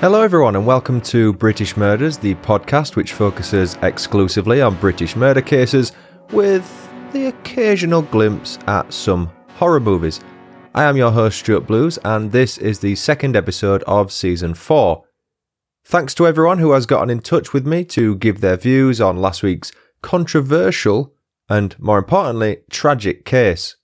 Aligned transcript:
Hello, 0.00 0.22
everyone, 0.22 0.54
and 0.54 0.64
welcome 0.64 1.00
to 1.00 1.32
British 1.32 1.76
Murders, 1.76 2.18
the 2.18 2.36
podcast 2.36 2.94
which 2.94 3.14
focuses 3.14 3.76
exclusively 3.82 4.62
on 4.62 4.76
British 4.76 5.16
murder 5.16 5.42
cases 5.42 5.90
with 6.30 6.88
the 7.10 7.26
occasional 7.26 8.02
glimpse 8.02 8.60
at 8.68 8.92
some 8.92 9.28
horror 9.56 9.80
movies. 9.80 10.20
I 10.72 10.84
am 10.84 10.96
your 10.96 11.10
host, 11.10 11.40
Stuart 11.40 11.66
Blues, 11.66 11.98
and 12.04 12.30
this 12.30 12.58
is 12.58 12.78
the 12.78 12.94
second 12.94 13.34
episode 13.34 13.82
of 13.88 14.12
season 14.12 14.54
4. 14.54 15.02
Thanks 15.84 16.14
to 16.14 16.28
everyone 16.28 16.58
who 16.58 16.70
has 16.70 16.86
gotten 16.86 17.10
in 17.10 17.18
touch 17.18 17.52
with 17.52 17.66
me 17.66 17.84
to 17.86 18.14
give 18.14 18.40
their 18.40 18.56
views 18.56 19.00
on 19.00 19.16
last 19.16 19.42
week's 19.42 19.72
controversial 20.00 21.12
and, 21.48 21.76
more 21.80 21.98
importantly, 21.98 22.58
tragic 22.70 23.24
case. 23.24 23.74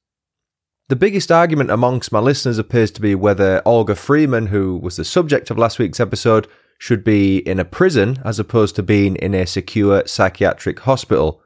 The 0.88 0.96
biggest 0.96 1.32
argument 1.32 1.70
amongst 1.70 2.12
my 2.12 2.18
listeners 2.18 2.58
appears 2.58 2.90
to 2.90 3.00
be 3.00 3.14
whether 3.14 3.62
Olga 3.64 3.94
Freeman, 3.94 4.48
who 4.48 4.76
was 4.76 4.96
the 4.96 5.04
subject 5.04 5.50
of 5.50 5.56
last 5.56 5.78
week's 5.78 5.98
episode, 5.98 6.46
should 6.76 7.02
be 7.02 7.38
in 7.38 7.58
a 7.58 7.64
prison 7.64 8.18
as 8.22 8.38
opposed 8.38 8.76
to 8.76 8.82
being 8.82 9.16
in 9.16 9.32
a 9.32 9.46
secure 9.46 10.06
psychiatric 10.06 10.80
hospital. 10.80 11.40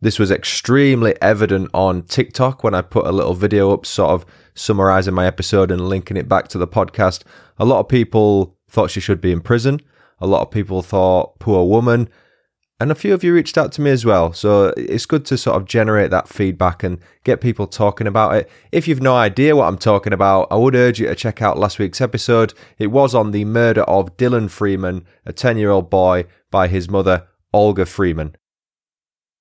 This 0.00 0.18
was 0.18 0.30
extremely 0.30 1.14
evident 1.20 1.68
on 1.74 2.04
TikTok 2.04 2.64
when 2.64 2.74
I 2.74 2.80
put 2.80 3.06
a 3.06 3.12
little 3.12 3.34
video 3.34 3.70
up, 3.70 3.84
sort 3.84 4.12
of 4.12 4.24
summarizing 4.54 5.12
my 5.12 5.26
episode 5.26 5.70
and 5.70 5.86
linking 5.86 6.16
it 6.16 6.26
back 6.26 6.48
to 6.48 6.58
the 6.58 6.66
podcast. 6.66 7.24
A 7.58 7.66
lot 7.66 7.80
of 7.80 7.88
people 7.88 8.56
thought 8.70 8.90
she 8.90 9.00
should 9.00 9.20
be 9.20 9.30
in 9.30 9.42
prison. 9.42 9.78
A 10.20 10.26
lot 10.26 10.40
of 10.40 10.50
people 10.50 10.80
thought, 10.80 11.38
poor 11.38 11.68
woman. 11.68 12.08
And 12.84 12.92
a 12.92 12.94
few 12.94 13.14
of 13.14 13.24
you 13.24 13.32
reached 13.32 13.56
out 13.56 13.72
to 13.72 13.80
me 13.80 13.90
as 13.90 14.04
well. 14.04 14.34
So 14.34 14.74
it's 14.76 15.06
good 15.06 15.24
to 15.24 15.38
sort 15.38 15.56
of 15.56 15.64
generate 15.66 16.10
that 16.10 16.28
feedback 16.28 16.82
and 16.82 16.98
get 17.24 17.40
people 17.40 17.66
talking 17.66 18.06
about 18.06 18.34
it. 18.34 18.50
If 18.72 18.86
you've 18.86 19.00
no 19.00 19.16
idea 19.16 19.56
what 19.56 19.68
I'm 19.68 19.78
talking 19.78 20.12
about, 20.12 20.48
I 20.50 20.56
would 20.56 20.76
urge 20.76 21.00
you 21.00 21.06
to 21.06 21.14
check 21.14 21.40
out 21.40 21.56
last 21.56 21.78
week's 21.78 22.02
episode. 22.02 22.52
It 22.76 22.88
was 22.88 23.14
on 23.14 23.30
the 23.30 23.46
murder 23.46 23.84
of 23.84 24.18
Dylan 24.18 24.50
Freeman, 24.50 25.06
a 25.24 25.32
10 25.32 25.56
year 25.56 25.70
old 25.70 25.88
boy, 25.88 26.26
by 26.50 26.68
his 26.68 26.90
mother, 26.90 27.26
Olga 27.54 27.86
Freeman. 27.86 28.36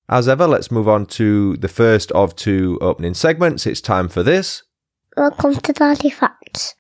As 0.07 0.29
ever, 0.29 0.47
let's 0.47 0.71
move 0.71 0.87
on 0.87 1.05
to 1.07 1.57
the 1.57 1.67
first 1.67 2.13
of 2.13 2.37
two 2.37 2.77
opening 2.79 3.13
segments. 3.13 3.67
It's 3.67 3.81
time 3.81 4.07
for 4.07 4.23
this. 4.23 4.63
Welcome 5.17 5.55
to 5.55 5.73
Daddy 5.73 6.11
Facts. 6.11 6.75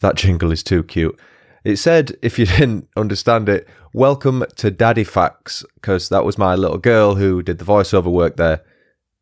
That 0.00 0.14
jingle 0.14 0.50
is 0.50 0.62
too 0.62 0.82
cute. 0.82 1.20
It 1.64 1.76
said, 1.76 2.16
if 2.22 2.38
you 2.38 2.46
didn't 2.46 2.88
understand 2.96 3.50
it, 3.50 3.68
welcome 3.92 4.44
to 4.56 4.70
Daddy 4.70 5.04
Facts, 5.04 5.64
because 5.74 6.08
that 6.08 6.24
was 6.24 6.38
my 6.38 6.54
little 6.54 6.78
girl 6.78 7.14
who 7.14 7.42
did 7.42 7.58
the 7.58 7.64
voiceover 7.64 8.10
work 8.10 8.36
there. 8.36 8.62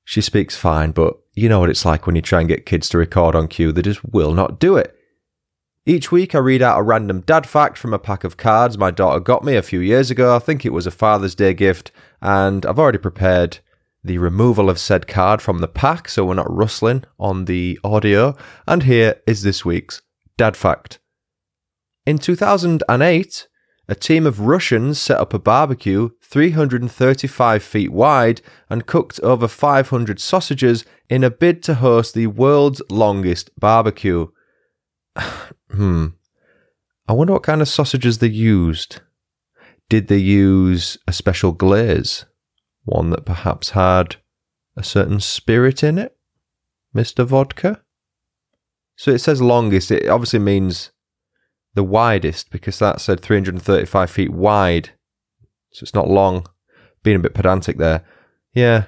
She 0.05 0.20
speaks 0.20 0.56
fine, 0.56 0.92
but 0.92 1.17
you 1.34 1.48
know 1.48 1.61
what 1.61 1.70
it's 1.70 1.84
like 1.84 2.06
when 2.06 2.17
you 2.17 2.22
try 2.22 2.41
and 2.41 2.48
get 2.48 2.67
kids 2.67 2.89
to 2.91 2.98
record 2.98 3.34
on 3.34 3.48
cue, 3.48 3.72
they 3.72 3.83
just 3.83 4.05
will 4.05 4.33
not 4.33 4.61
do 4.61 4.77
it. 4.77 4.97
Each 5.84 6.11
week, 6.11 6.34
I 6.34 6.39
read 6.39 6.62
out 6.62 6.78
a 6.81 6.83
random 6.83 7.20
dad 7.20 7.47
fact 7.47 7.78
from 7.78 7.94
a 7.94 7.98
pack 7.98 8.25
of 8.25 8.37
cards 8.37 8.77
my 8.77 8.91
daughter 8.91 9.20
got 9.20 9.44
me 9.44 9.55
a 9.55 9.62
few 9.62 9.81
years 9.81 10.11
ago. 10.11 10.34
I 10.34 10.41
think 10.41 10.64
it 10.64 10.72
was 10.72 10.87
a 10.87 10.91
Father's 10.91 11.34
Day 11.34 11.55
gift, 11.55 11.92
and 12.20 12.67
I've 12.67 12.78
already 12.78 12.98
prepared 12.98 13.59
the 14.03 14.19
removal 14.19 14.70
of 14.70 14.78
said 14.78 15.06
card 15.06 15.42
from 15.42 15.59
the 15.59 15.69
pack 15.69 16.09
so 16.09 16.25
we're 16.25 16.34
not 16.34 16.53
rustling 16.53 17.05
on 17.19 17.44
the 17.44 17.78
audio. 17.83 18.37
And 18.67 18.84
here 18.84 19.20
is 19.27 19.42
this 19.42 19.64
week's 19.64 20.03
dad 20.37 20.56
fact. 20.56 20.98
In 22.06 22.19
2008, 22.19 23.48
a 23.89 23.95
team 23.95 24.27
of 24.27 24.41
Russians 24.41 25.01
set 25.01 25.19
up 25.19 25.33
a 25.33 25.39
barbecue 25.39 26.11
335 26.23 27.62
feet 27.62 27.93
wide 27.93 28.41
and 28.69 28.87
cooked 28.87 29.20
over 29.20 29.47
500 29.47 30.20
sausages 30.20 30.84
in 31.09 31.23
a 31.23 31.31
bid 31.31 31.62
to 31.65 31.75
host 31.75 32.15
the 32.15 32.27
world's 32.27 32.83
longest 32.91 33.50
barbecue. 33.59 34.28
hmm. 35.71 36.06
I 37.09 37.12
wonder 37.12 37.34
what 37.34 37.44
kind 37.44 37.62
of 37.62 37.69
sausages 37.69 38.19
they 38.19 38.28
used. 38.28 39.00
Did 39.88 40.09
they 40.09 40.19
use 40.19 40.99
a 41.06 41.12
special 41.12 41.53
glaze? 41.53 42.25
One 42.84 43.11
that 43.11 43.25
perhaps 43.25 43.71
had 43.71 44.16
a 44.77 44.82
certain 44.82 45.21
spirit 45.21 45.84
in 45.84 45.99
it? 45.99 46.16
Mr. 46.94 47.25
Vodka? 47.25 47.82
So 48.97 49.12
it 49.12 49.21
says 49.21 49.41
longest. 49.41 49.93
It 49.93 50.09
obviously 50.09 50.41
means 50.41 50.91
the 51.76 51.84
widest 51.84 52.50
because 52.50 52.81
that 52.81 53.00
said 53.00 53.20
335 53.20 54.10
feet 54.10 54.32
wide. 54.32 54.91
So 55.70 55.84
it's 55.84 55.94
not 55.94 56.09
long. 56.09 56.47
Being 57.04 57.19
a 57.19 57.20
bit 57.20 57.34
pedantic 57.34 57.76
there. 57.76 58.03
Yeah. 58.53 58.87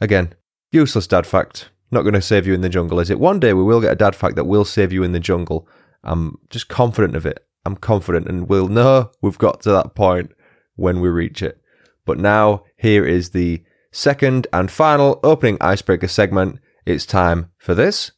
Again, 0.00 0.34
useless 0.72 1.06
dad 1.06 1.26
fact. 1.26 1.68
Not 1.92 2.02
going 2.02 2.14
to 2.14 2.22
save 2.22 2.46
you 2.46 2.54
in 2.54 2.62
the 2.62 2.70
jungle, 2.70 2.98
is 2.98 3.10
it? 3.10 3.20
One 3.20 3.38
day 3.38 3.52
we 3.52 3.62
will 3.62 3.82
get 3.82 3.92
a 3.92 3.96
dad 3.96 4.16
fact 4.16 4.34
that 4.36 4.46
will 4.46 4.64
save 4.64 4.92
you 4.92 5.04
in 5.04 5.12
the 5.12 5.20
jungle. 5.20 5.68
I'm 6.02 6.38
just 6.48 6.68
confident 6.68 7.14
of 7.14 7.26
it. 7.26 7.46
I'm 7.66 7.76
confident 7.76 8.26
and 8.26 8.48
we'll 8.48 8.68
know 8.68 9.10
we've 9.20 9.38
got 9.38 9.60
to 9.62 9.70
that 9.70 9.94
point 9.94 10.32
when 10.74 11.00
we 11.00 11.10
reach 11.10 11.42
it. 11.42 11.60
But 12.06 12.18
now, 12.18 12.64
here 12.76 13.04
is 13.04 13.30
the 13.30 13.62
second 13.92 14.46
and 14.52 14.70
final 14.70 15.20
opening 15.22 15.58
icebreaker 15.60 16.08
segment. 16.08 16.58
It's 16.86 17.06
time 17.06 17.52
for 17.58 17.74
this. 17.74 18.10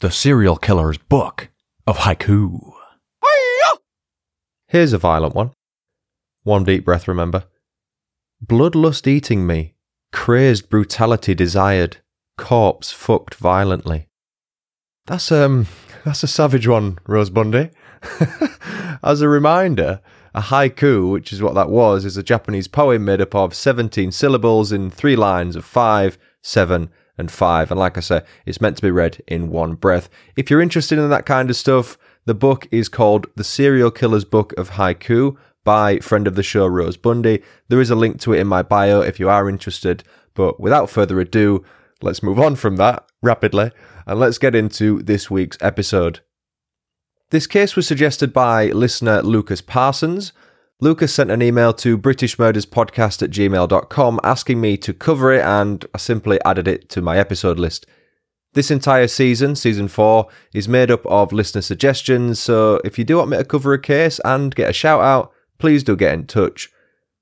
The 0.00 0.10
Serial 0.10 0.56
Killer's 0.56 0.98
Book 0.98 1.48
of 1.86 1.98
Haiku. 1.98 2.74
Here's 4.68 4.92
a 4.92 4.98
violent 4.98 5.34
one. 5.34 5.52
One 6.42 6.64
deep 6.64 6.84
breath, 6.84 7.08
remember. 7.08 7.44
Bloodlust 8.44 9.06
eating 9.06 9.46
me, 9.46 9.74
crazed 10.12 10.68
brutality 10.68 11.34
desired, 11.34 11.96
corpse 12.36 12.92
fucked 12.92 13.36
violently. 13.36 14.10
That's 15.06 15.32
um 15.32 15.66
that's 16.04 16.22
a 16.22 16.28
savage 16.28 16.68
one, 16.68 16.98
Rose 17.06 17.30
Bundy. 17.30 17.70
As 19.02 19.22
a 19.22 19.30
reminder, 19.30 20.02
a 20.34 20.42
haiku, 20.42 21.10
which 21.10 21.32
is 21.32 21.40
what 21.40 21.54
that 21.54 21.70
was, 21.70 22.04
is 22.04 22.18
a 22.18 22.22
Japanese 22.22 22.68
poem 22.68 23.06
made 23.06 23.22
up 23.22 23.34
of 23.34 23.54
17 23.54 24.12
syllables 24.12 24.72
in 24.72 24.90
three 24.90 25.16
lines 25.16 25.56
of 25.56 25.64
five, 25.64 26.18
seven, 26.42 26.90
and 27.18 27.30
five. 27.30 27.70
And 27.70 27.80
like 27.80 27.96
I 27.96 28.00
say, 28.00 28.22
it's 28.44 28.60
meant 28.60 28.76
to 28.76 28.82
be 28.82 28.90
read 28.90 29.22
in 29.26 29.50
one 29.50 29.74
breath. 29.74 30.08
If 30.36 30.50
you're 30.50 30.60
interested 30.60 30.98
in 30.98 31.08
that 31.10 31.26
kind 31.26 31.50
of 31.50 31.56
stuff, 31.56 31.98
the 32.24 32.34
book 32.34 32.66
is 32.70 32.88
called 32.88 33.26
The 33.36 33.44
Serial 33.44 33.90
Killer's 33.90 34.24
Book 34.24 34.52
of 34.58 34.70
Haiku 34.70 35.36
by 35.64 35.98
friend 35.98 36.26
of 36.26 36.34
the 36.34 36.42
show, 36.42 36.66
Rose 36.66 36.96
Bundy. 36.96 37.42
There 37.68 37.80
is 37.80 37.90
a 37.90 37.96
link 37.96 38.20
to 38.20 38.32
it 38.32 38.40
in 38.40 38.46
my 38.46 38.62
bio 38.62 39.00
if 39.00 39.18
you 39.18 39.28
are 39.28 39.48
interested. 39.48 40.04
But 40.34 40.60
without 40.60 40.90
further 40.90 41.20
ado, 41.20 41.64
let's 42.02 42.22
move 42.22 42.38
on 42.38 42.56
from 42.56 42.76
that 42.76 43.06
rapidly 43.22 43.70
and 44.06 44.20
let's 44.20 44.38
get 44.38 44.54
into 44.54 45.02
this 45.02 45.30
week's 45.30 45.58
episode. 45.60 46.20
This 47.30 47.48
case 47.48 47.74
was 47.74 47.86
suggested 47.88 48.32
by 48.32 48.66
listener 48.66 49.22
Lucas 49.22 49.60
Parsons. 49.60 50.32
Lucas 50.78 51.14
sent 51.14 51.30
an 51.30 51.40
email 51.40 51.72
to 51.72 51.96
britishmurderspodcast 51.96 53.22
at 53.22 53.30
gmail.com 53.30 54.20
asking 54.22 54.60
me 54.60 54.76
to 54.76 54.92
cover 54.92 55.32
it, 55.32 55.42
and 55.42 55.86
I 55.94 55.98
simply 55.98 56.38
added 56.44 56.68
it 56.68 56.90
to 56.90 57.00
my 57.00 57.16
episode 57.16 57.58
list. 57.58 57.86
This 58.52 58.70
entire 58.70 59.08
season, 59.08 59.56
season 59.56 59.88
four, 59.88 60.28
is 60.52 60.68
made 60.68 60.90
up 60.90 61.06
of 61.06 61.32
listener 61.32 61.62
suggestions, 61.62 62.38
so 62.40 62.78
if 62.84 62.98
you 62.98 63.04
do 63.06 63.16
want 63.16 63.30
me 63.30 63.38
to 63.38 63.44
cover 63.44 63.72
a 63.72 63.80
case 63.80 64.20
and 64.22 64.54
get 64.54 64.68
a 64.68 64.74
shout 64.74 65.00
out, 65.00 65.32
please 65.58 65.82
do 65.82 65.96
get 65.96 66.12
in 66.12 66.26
touch. 66.26 66.70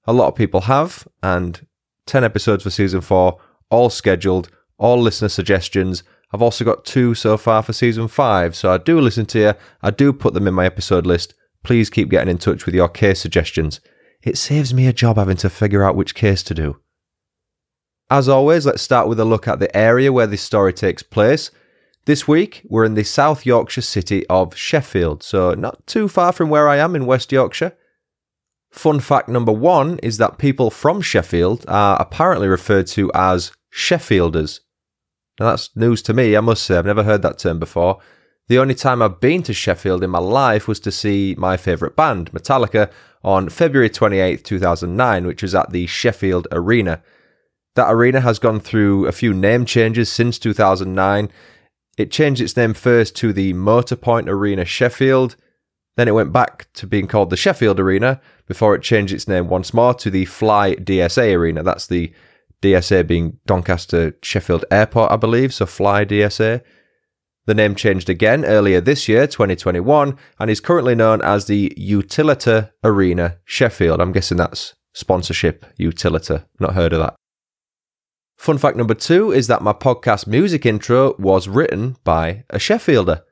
A 0.05 0.13
lot 0.13 0.29
of 0.29 0.35
people 0.35 0.63
have, 0.63 1.07
and 1.23 1.65
10 2.07 2.25
episodes 2.25 2.65
for 2.65 2.71
season 2.71 3.03
four, 3.03 3.39
all 3.71 3.89
scheduled, 3.89 4.51
all 4.79 5.01
listener 5.01 5.29
suggestions. 5.29 6.03
I've 6.33 6.43
also 6.43 6.65
got 6.65 6.85
two 6.85 7.15
so 7.15 7.37
far 7.37 7.63
for 7.63 7.73
season 7.73 8.09
five, 8.09 8.57
so 8.57 8.73
I 8.73 8.79
do 8.79 9.01
listen 9.01 9.27
to 9.27 9.39
you, 9.39 9.55
I 9.81 9.93
do 9.93 10.13
put 10.13 10.35
them 10.35 10.49
in 10.49 10.55
my 10.55 10.67
episode 10.67 11.07
list 11.07 11.35
please 11.65 11.91
keep 11.91 12.09
getting 12.09 12.31
in 12.31 12.39
touch 12.39 12.67
with 12.67 12.75
your 12.75 12.89
case 12.89 13.21
suggestions. 13.21 13.81
It 14.23 14.39
saves 14.39 14.73
me 14.73 14.87
a 14.87 14.93
job 14.93 15.17
having 15.17 15.37
to 15.39 15.51
figure 15.51 15.83
out 15.83 15.97
which 15.97 16.15
case 16.15 16.43
to 16.45 16.55
do. 16.55 16.77
As 18.11 18.29
always, 18.29 18.67
let's 18.67 18.83
start 18.83 19.09
with 19.09 19.19
a 19.19 19.25
look 19.25 19.49
at 19.49 19.59
the 19.59 19.75
area 19.77 20.13
where 20.13 20.27
this 20.27 20.43
story 20.43 20.73
takes 20.73 21.03
place. 21.03 21.51
This 22.07 22.29
week, 22.29 22.63
we're 22.69 22.85
in 22.85 22.95
the 22.95 23.03
South 23.03 23.47
Yorkshire 23.47 23.81
city 23.81 24.27
of 24.29 24.55
Sheffield, 24.55 25.23
so 25.23 25.55
not 25.55 25.87
too 25.87 26.07
far 26.07 26.33
from 26.33 26.51
where 26.51 26.69
I 26.69 26.77
am 26.77 26.95
in 26.95 27.07
West 27.07 27.33
Yorkshire. 27.33 27.77
Fun 28.71 29.01
fact 29.01 29.29
number 29.29 29.53
one 29.53 29.99
is 30.01 30.19
that 30.19 30.37
people 30.37 30.71
from 30.71 31.01
Sheffield 31.01 31.65
are 31.67 32.01
apparently 32.01 32.47
referred 32.47 32.87
to 32.89 33.11
as 33.15 33.53
Sheffielders. 33.73 34.61
Now, 35.41 35.51
that's 35.51 35.75
news 35.75 36.03
to 36.03 36.13
me, 36.13 36.37
I 36.37 36.41
must 36.41 36.65
say. 36.65 36.77
I've 36.77 36.85
never 36.85 37.05
heard 37.05 37.23
that 37.23 37.39
term 37.39 37.59
before. 37.59 38.01
The 38.49 38.59
only 38.59 38.75
time 38.75 39.01
I've 39.01 39.21
been 39.21 39.43
to 39.45 39.55
Sheffield 39.55 40.05
in 40.05 40.11
my 40.11 40.19
life 40.19 40.69
was 40.69 40.81
to 40.81 40.93
see 40.93 41.35
my 41.39 41.57
favourite 41.57 41.97
band, 41.97 42.31
Metallica, 42.33 42.91
on 43.23 43.49
February 43.49 43.89
28, 43.89 44.45
2009, 44.45 45.27
which 45.27 45.43
was 45.43 45.55
at 45.55 45.71
the 45.71 45.87
Sheffield 45.87 46.47
Arena. 46.53 47.03
That 47.75 47.91
arena 47.91 48.21
has 48.21 48.39
gone 48.39 48.61
through 48.61 49.07
a 49.07 49.13
few 49.13 49.33
name 49.33 49.65
changes 49.65 50.13
since 50.13 50.39
2009. 50.39 51.31
It 51.97 52.11
changed 52.11 52.43
its 52.43 52.57
name 52.57 52.75
first 52.75 53.17
to 53.17 53.33
the 53.33 53.55
Motorpoint 53.55 54.29
Arena 54.29 54.65
Sheffield, 54.65 55.37
then 55.97 56.09
it 56.09 56.15
went 56.15 56.33
back 56.33 56.67
to 56.75 56.87
being 56.87 57.07
called 57.07 57.31
the 57.31 57.37
Sheffield 57.37 57.79
Arena 57.79 58.21
before 58.47 58.75
it 58.75 58.83
changed 58.83 59.13
its 59.13 59.29
name 59.29 59.49
once 59.49 59.73
more 59.73 59.95
to 59.95 60.11
the 60.11 60.25
Fly 60.25 60.75
DSA 60.75 61.37
Arena. 61.37 61.63
That's 61.63 61.87
the 61.87 62.13
DSA 62.63 63.07
being 63.07 63.39
Doncaster 63.47 64.17
Sheffield 64.23 64.65
Airport, 64.71 65.13
I 65.13 65.17
believe, 65.17 65.55
so 65.55 65.67
Fly 65.67 66.05
DSA. 66.05 66.63
The 67.47 67.55
name 67.55 67.75
changed 67.75 68.09
again 68.09 68.45
earlier 68.45 68.81
this 68.81 69.07
year, 69.07 69.27
2021, 69.27 70.17
and 70.39 70.51
is 70.51 70.61
currently 70.61 70.95
known 70.95 71.21
as 71.21 71.45
the 71.45 71.75
Utilita 71.79 72.71
Arena 72.83 73.37
Sheffield. 73.45 74.01
I'm 74.01 74.13
guessing 74.13 74.39
that's 74.39 74.75
sponsorship, 74.95 75.67
Utilita. 75.79 76.47
Not 76.59 76.75
heard 76.75 76.95
of 76.95 77.01
that. 77.01 77.15
Fun 78.39 78.57
fact 78.57 78.79
number 78.79 78.95
two 78.95 79.31
is 79.31 79.47
that 79.47 79.63
my 79.63 79.75
podcast 79.75 80.27
music 80.27 80.65
intro 80.65 81.15
was 81.19 81.47
written 81.47 81.97
by 82.03 82.45
a 82.49 82.57
Sheffielder. 82.57 83.23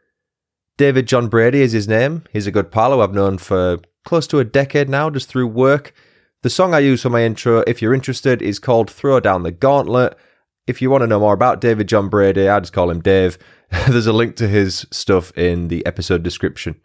David 0.76 1.06
John 1.06 1.28
Brady 1.28 1.62
is 1.62 1.72
his 1.72 1.88
name. 1.88 2.24
He's 2.32 2.46
a 2.46 2.52
good 2.52 2.70
pal 2.70 3.00
I've 3.00 3.14
known 3.14 3.38
for 3.38 3.78
close 4.04 4.26
to 4.28 4.40
a 4.40 4.44
decade 4.44 4.88
now, 4.88 5.08
just 5.10 5.28
through 5.28 5.46
work. 5.48 5.94
The 6.42 6.50
song 6.50 6.74
I 6.74 6.80
use 6.80 7.02
for 7.02 7.10
my 7.10 7.22
intro, 7.22 7.62
if 7.66 7.80
you're 7.80 7.94
interested, 7.94 8.42
is 8.42 8.58
called 8.58 8.90
Throw 8.90 9.20
Down 9.20 9.42
the 9.42 9.52
Gauntlet. 9.52 10.18
If 10.66 10.80
you 10.80 10.90
want 10.90 11.02
to 11.02 11.06
know 11.06 11.20
more 11.20 11.34
about 11.34 11.60
David 11.60 11.88
John 11.88 12.08
Brady, 12.08 12.48
I 12.48 12.60
just 12.60 12.72
call 12.72 12.90
him 12.90 13.00
Dave. 13.00 13.36
There's 13.88 14.06
a 14.06 14.12
link 14.12 14.36
to 14.36 14.48
his 14.48 14.86
stuff 14.90 15.36
in 15.36 15.68
the 15.68 15.84
episode 15.86 16.22
description. 16.22 16.76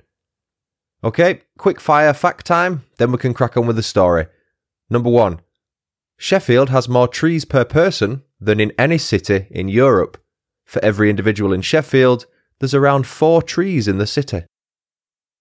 Okay, 1.04 1.42
quick 1.58 1.80
fire 1.80 2.14
fact 2.14 2.46
time, 2.46 2.84
then 2.98 3.12
we 3.12 3.20
can 3.20 3.34
crack 3.34 3.56
on 3.56 3.68
with 3.68 3.76
the 3.76 3.84
story. 3.84 4.28
Number 4.90 5.10
one 5.10 5.42
Sheffield 6.18 6.70
has 6.70 6.90
more 6.90 7.08
trees 7.08 7.46
per 7.46 7.64
person 7.64 8.24
than 8.40 8.60
in 8.60 8.74
any 8.80 8.98
city 8.98 9.46
in 9.52 9.70
Europe. 9.70 10.18
For 10.66 10.84
every 10.84 11.10
individual 11.10 11.54
in 11.54 11.62
Sheffield, 11.62 12.26
there's 12.60 12.74
around 12.74 13.06
four 13.06 13.44
trees 13.44 13.88
in 13.88 14.00
the 14.00 14.08
city. 14.08 14.44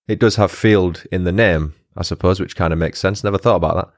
It 0.06 0.20
does 0.20 0.36
have 0.36 0.52
field 0.52 1.04
in 1.10 1.24
the 1.24 1.32
name, 1.32 1.74
I 1.96 2.02
suppose, 2.02 2.38
which 2.38 2.54
kind 2.54 2.72
of 2.72 2.78
makes 2.78 3.00
sense. 3.00 3.24
Never 3.24 3.38
thought 3.38 3.56
about 3.56 3.76
that. 3.76 3.88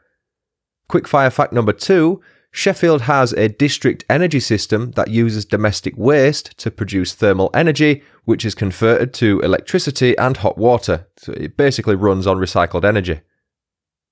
Quick 0.88 1.08
fire 1.08 1.30
fact 1.30 1.52
number 1.52 1.72
two 1.72 2.22
Sheffield 2.58 3.02
has 3.02 3.32
a 3.34 3.48
district 3.48 4.04
energy 4.10 4.40
system 4.40 4.90
that 4.96 5.12
uses 5.12 5.44
domestic 5.44 5.96
waste 5.96 6.58
to 6.58 6.72
produce 6.72 7.14
thermal 7.14 7.50
energy, 7.54 8.02
which 8.24 8.44
is 8.44 8.56
converted 8.56 9.14
to 9.14 9.38
electricity 9.42 10.18
and 10.18 10.36
hot 10.36 10.58
water. 10.58 11.06
So 11.18 11.34
it 11.34 11.56
basically 11.56 11.94
runs 11.94 12.26
on 12.26 12.38
recycled 12.38 12.84
energy. 12.84 13.20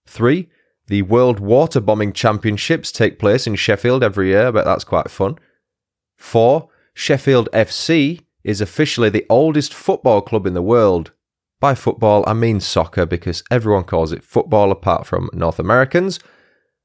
Three, 0.06 0.48
the 0.86 1.02
World 1.02 1.40
Water 1.40 1.80
Bombing 1.80 2.12
Championships 2.12 2.92
take 2.92 3.18
place 3.18 3.48
in 3.48 3.56
Sheffield 3.56 4.04
every 4.04 4.28
year, 4.28 4.52
but 4.52 4.64
that's 4.64 4.84
quite 4.84 5.10
fun. 5.10 5.34
Four, 6.16 6.68
Sheffield 6.94 7.48
FC 7.52 8.20
is 8.44 8.60
officially 8.60 9.08
the 9.08 9.26
oldest 9.28 9.74
football 9.74 10.20
club 10.20 10.46
in 10.46 10.54
the 10.54 10.62
world. 10.62 11.10
By 11.58 11.74
football, 11.74 12.22
I 12.28 12.32
mean 12.32 12.60
soccer 12.60 13.06
because 13.06 13.42
everyone 13.50 13.82
calls 13.82 14.12
it 14.12 14.22
football 14.22 14.70
apart 14.70 15.04
from 15.04 15.30
North 15.32 15.58
Americans. 15.58 16.20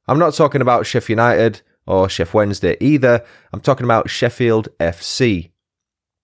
I'm 0.07 0.19
not 0.19 0.33
talking 0.33 0.61
about 0.61 0.85
Sheffield 0.85 1.17
United 1.17 1.61
or 1.85 2.07
Sheff 2.07 2.33
Wednesday 2.33 2.77
either. 2.79 3.23
I'm 3.53 3.61
talking 3.61 3.85
about 3.85 4.09
Sheffield 4.09 4.69
FC. 4.79 5.51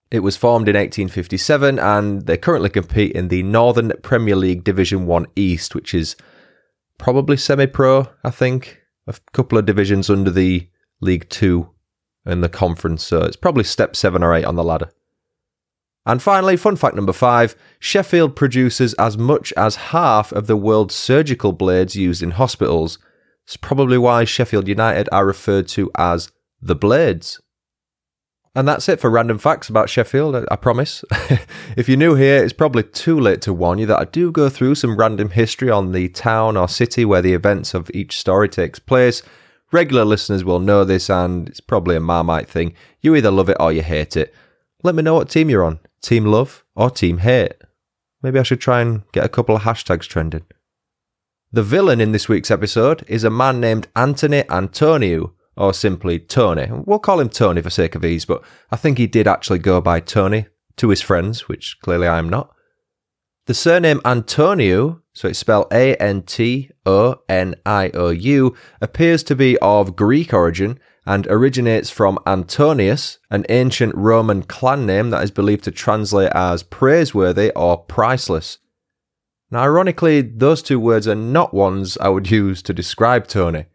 It 0.09 0.19
was 0.19 0.37
formed 0.37 0.69
in 0.69 0.75
1857 0.75 1.79
and 1.79 2.25
they 2.25 2.37
currently 2.37 2.69
compete 2.69 3.11
in 3.11 3.27
the 3.27 3.43
Northern 3.43 3.91
Premier 4.01 4.35
League 4.35 4.63
Division 4.63 5.05
1 5.05 5.27
East, 5.35 5.75
which 5.75 5.93
is 5.93 6.15
probably 6.97 7.37
semi 7.37 7.65
pro, 7.65 8.07
I 8.23 8.29
think. 8.29 8.81
A 9.07 9.15
couple 9.31 9.57
of 9.57 9.65
divisions 9.65 10.09
under 10.09 10.31
the 10.31 10.67
League 10.99 11.29
Two 11.29 11.69
in 12.25 12.41
the 12.41 12.49
conference, 12.49 13.05
so 13.05 13.21
it's 13.21 13.37
probably 13.37 13.63
step 13.63 13.95
seven 13.95 14.21
or 14.21 14.33
eight 14.33 14.43
on 14.43 14.55
the 14.55 14.63
ladder. 14.63 14.89
And 16.05 16.21
finally, 16.21 16.57
fun 16.57 16.75
fact 16.75 16.95
number 16.95 17.13
five 17.13 17.55
Sheffield 17.79 18.35
produces 18.35 18.93
as 18.95 19.17
much 19.17 19.53
as 19.55 19.75
half 19.75 20.31
of 20.31 20.47
the 20.47 20.57
world's 20.57 20.95
surgical 20.95 21.53
blades 21.53 21.95
used 21.95 22.23
in 22.23 22.31
hospitals. 22.31 22.97
It's 23.47 23.55
probably 23.55 23.97
why 23.97 24.25
Sheffield 24.25 24.67
United 24.67 25.07
are 25.09 25.25
referred 25.25 25.69
to 25.69 25.89
as 25.95 26.29
the 26.61 26.75
Blades. 26.75 27.39
And 28.53 28.67
that's 28.67 28.89
it 28.89 28.99
for 28.99 29.09
random 29.09 29.37
facts 29.37 29.69
about 29.69 29.89
Sheffield, 29.89 30.45
I 30.51 30.55
promise. 30.57 31.05
if 31.77 31.87
you're 31.87 31.97
new 31.97 32.15
here, 32.15 32.43
it's 32.43 32.51
probably 32.51 32.83
too 32.83 33.17
late 33.17 33.39
to 33.43 33.53
warn 33.53 33.79
you 33.79 33.85
that 33.85 33.99
I 33.99 34.03
do 34.03 34.33
go 34.33 34.49
through 34.49 34.75
some 34.75 34.97
random 34.97 35.29
history 35.29 35.71
on 35.71 35.93
the 35.93 36.09
town 36.09 36.57
or 36.57 36.67
city 36.67 37.05
where 37.05 37.21
the 37.21 37.33
events 37.33 37.73
of 37.73 37.89
each 37.93 38.19
story 38.19 38.49
takes 38.49 38.79
place. 38.79 39.23
Regular 39.71 40.03
listeners 40.03 40.43
will 40.43 40.59
know 40.59 40.83
this, 40.83 41.09
and 41.09 41.47
it's 41.47 41.61
probably 41.61 41.95
a 41.95 42.01
Marmite 42.01 42.49
thing. 42.49 42.73
You 42.99 43.15
either 43.15 43.31
love 43.31 43.47
it 43.47 43.57
or 43.61 43.71
you 43.71 43.81
hate 43.81 44.17
it. 44.17 44.33
Let 44.83 44.93
me 44.93 45.03
know 45.03 45.13
what 45.13 45.29
team 45.29 45.49
you're 45.49 45.63
on 45.63 45.79
Team 46.01 46.25
Love 46.25 46.65
or 46.75 46.89
Team 46.89 47.19
Hate. 47.19 47.53
Maybe 48.21 48.39
I 48.39 48.43
should 48.43 48.59
try 48.59 48.81
and 48.81 49.09
get 49.13 49.23
a 49.23 49.29
couple 49.29 49.55
of 49.55 49.61
hashtags 49.61 50.07
trending. 50.07 50.43
The 51.49 51.63
villain 51.63 52.01
in 52.01 52.11
this 52.11 52.27
week's 52.27 52.51
episode 52.51 53.05
is 53.07 53.23
a 53.23 53.29
man 53.29 53.61
named 53.61 53.87
Anthony 53.95 54.43
Antoniou, 54.49 55.31
or 55.55 55.73
simply 55.73 56.19
Tony. 56.19 56.67
We'll 56.69 56.99
call 56.99 57.21
him 57.21 57.29
Tony 57.29 57.61
for 57.61 57.69
sake 57.69 57.95
of 57.95 58.03
ease, 58.03 58.25
but 58.25 58.43
I 58.69 58.75
think 58.75 58.97
he 58.97 59.07
did 59.07 59.29
actually 59.29 59.59
go 59.59 59.79
by 59.79 60.01
Tony 60.01 60.47
to 60.75 60.89
his 60.89 61.01
friends, 61.01 61.47
which 61.47 61.77
clearly 61.81 62.05
I 62.05 62.19
am 62.19 62.27
not. 62.27 62.53
The 63.45 63.53
surname 63.53 64.01
Antoniou, 64.03 65.01
so 65.13 65.29
it's 65.29 65.39
spelled 65.39 65.67
A 65.71 65.95
N 65.95 66.23
T 66.23 66.69
O 66.85 67.21
N 67.29 67.55
I 67.65 67.91
O 67.93 68.09
U, 68.09 68.53
appears 68.81 69.23
to 69.23 69.35
be 69.35 69.57
of 69.59 69.95
Greek 69.95 70.33
origin 70.33 70.77
and 71.05 71.25
originates 71.27 71.89
from 71.89 72.19
Antonius, 72.27 73.19
an 73.31 73.45
ancient 73.47 73.95
Roman 73.95 74.43
clan 74.43 74.85
name 74.85 75.11
that 75.11 75.23
is 75.23 75.31
believed 75.31 75.63
to 75.63 75.71
translate 75.71 76.33
as 76.35 76.61
praiseworthy 76.61 77.53
or 77.55 77.77
priceless. 77.85 78.57
Now, 79.49 79.63
ironically, 79.63 80.21
those 80.21 80.61
two 80.61 80.79
words 80.79 81.07
are 81.07 81.15
not 81.15 81.53
ones 81.53 81.97
I 81.99 82.09
would 82.09 82.29
use 82.31 82.61
to 82.63 82.73
describe 82.73 83.27
Tony. 83.27 83.65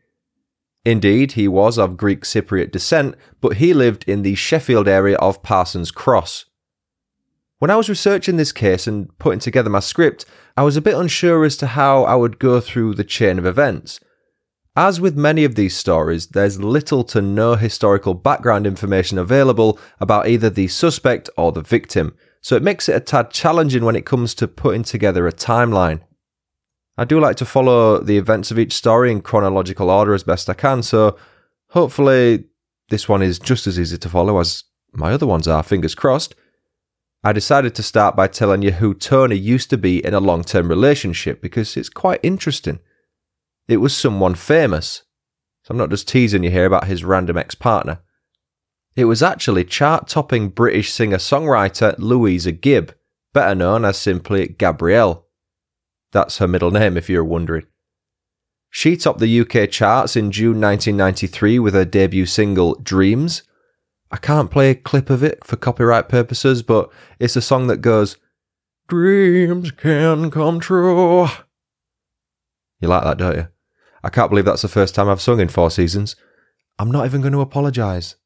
Indeed, 0.84 1.32
he 1.32 1.46
was 1.46 1.78
of 1.78 1.96
Greek 1.96 2.22
Cypriot 2.22 2.72
descent, 2.72 3.14
but 3.40 3.58
he 3.58 3.72
lived 3.72 4.04
in 4.08 4.22
the 4.22 4.34
Sheffield 4.34 4.88
area 4.88 5.16
of 5.18 5.42
Parsons 5.42 5.90
Cross. 5.92 6.46
When 7.60 7.70
I 7.70 7.76
was 7.76 7.88
researching 7.88 8.36
this 8.36 8.50
case 8.50 8.88
and 8.88 9.16
putting 9.18 9.38
together 9.38 9.70
my 9.70 9.78
script, 9.78 10.24
I 10.56 10.64
was 10.64 10.76
a 10.76 10.80
bit 10.80 10.96
unsure 10.96 11.44
as 11.44 11.56
to 11.58 11.68
how 11.68 12.02
I 12.02 12.16
would 12.16 12.40
go 12.40 12.60
through 12.60 12.94
the 12.94 13.04
chain 13.04 13.38
of 13.38 13.46
events. 13.46 14.00
As 14.74 15.00
with 15.00 15.16
many 15.16 15.44
of 15.44 15.54
these 15.54 15.76
stories, 15.76 16.28
there's 16.28 16.60
little 16.60 17.04
to 17.04 17.22
no 17.22 17.54
historical 17.54 18.14
background 18.14 18.66
information 18.66 19.18
available 19.18 19.78
about 20.00 20.26
either 20.26 20.50
the 20.50 20.66
suspect 20.66 21.30
or 21.36 21.52
the 21.52 21.60
victim, 21.60 22.16
so 22.42 22.56
it 22.56 22.62
makes 22.62 22.88
it 22.88 22.96
a 22.96 23.00
tad 23.00 23.30
challenging 23.30 23.84
when 23.84 23.96
it 23.96 24.04
comes 24.04 24.34
to 24.34 24.48
putting 24.48 24.82
together 24.82 25.26
a 25.26 25.32
timeline. 25.32 26.02
I 26.98 27.04
do 27.04 27.18
like 27.18 27.36
to 27.36 27.46
follow 27.46 27.98
the 27.98 28.18
events 28.18 28.50
of 28.50 28.58
each 28.58 28.74
story 28.74 29.10
in 29.10 29.22
chronological 29.22 29.88
order 29.88 30.12
as 30.12 30.24
best 30.24 30.50
I 30.50 30.54
can, 30.54 30.82
so 30.82 31.16
hopefully 31.68 32.44
this 32.90 33.08
one 33.08 33.22
is 33.22 33.38
just 33.38 33.66
as 33.66 33.80
easy 33.80 33.96
to 33.96 34.08
follow 34.08 34.38
as 34.38 34.64
my 34.92 35.12
other 35.12 35.26
ones 35.26 35.48
are, 35.48 35.62
fingers 35.62 35.94
crossed. 35.94 36.34
I 37.24 37.32
decided 37.32 37.74
to 37.76 37.82
start 37.82 38.16
by 38.16 38.26
telling 38.26 38.62
you 38.62 38.72
who 38.72 38.94
Tony 38.94 39.36
used 39.36 39.70
to 39.70 39.78
be 39.78 40.04
in 40.04 40.12
a 40.12 40.20
long 40.20 40.42
term 40.42 40.68
relationship 40.68 41.40
because 41.40 41.76
it's 41.76 41.88
quite 41.88 42.20
interesting. 42.22 42.80
It 43.68 43.76
was 43.76 43.96
someone 43.96 44.34
famous. 44.34 45.04
So 45.62 45.70
I'm 45.70 45.78
not 45.78 45.90
just 45.90 46.08
teasing 46.08 46.42
you 46.42 46.50
here 46.50 46.66
about 46.66 46.88
his 46.88 47.04
random 47.04 47.38
ex 47.38 47.54
partner. 47.54 48.00
It 48.94 49.06
was 49.06 49.22
actually 49.22 49.64
chart 49.64 50.08
topping 50.08 50.50
British 50.50 50.92
singer 50.92 51.16
songwriter 51.16 51.94
Louisa 51.98 52.52
Gibb, 52.52 52.94
better 53.32 53.54
known 53.54 53.84
as 53.84 53.96
simply 53.96 54.48
Gabrielle. 54.48 55.26
That's 56.12 56.38
her 56.38 56.48
middle 56.48 56.70
name, 56.70 56.96
if 56.96 57.08
you're 57.08 57.24
wondering. 57.24 57.64
She 58.68 58.96
topped 58.96 59.20
the 59.20 59.40
UK 59.40 59.70
charts 59.70 60.16
in 60.16 60.30
June 60.30 60.60
1993 60.60 61.58
with 61.58 61.74
her 61.74 61.84
debut 61.84 62.26
single 62.26 62.74
Dreams. 62.76 63.42
I 64.10 64.18
can't 64.18 64.50
play 64.50 64.70
a 64.70 64.74
clip 64.74 65.08
of 65.08 65.22
it 65.22 65.44
for 65.44 65.56
copyright 65.56 66.08
purposes, 66.08 66.62
but 66.62 66.90
it's 67.18 67.36
a 67.36 67.42
song 67.42 67.66
that 67.68 67.78
goes, 67.78 68.18
Dreams 68.88 69.70
can 69.70 70.30
come 70.30 70.60
true. 70.60 71.28
You 72.80 72.88
like 72.88 73.04
that, 73.04 73.16
don't 73.16 73.36
you? 73.36 73.48
I 74.04 74.10
can't 74.10 74.28
believe 74.28 74.44
that's 74.44 74.62
the 74.62 74.68
first 74.68 74.94
time 74.94 75.08
I've 75.08 75.20
sung 75.20 75.40
in 75.40 75.48
four 75.48 75.70
seasons. 75.70 76.16
I'm 76.78 76.90
not 76.90 77.06
even 77.06 77.22
going 77.22 77.32
to 77.32 77.40
apologise. 77.40 78.16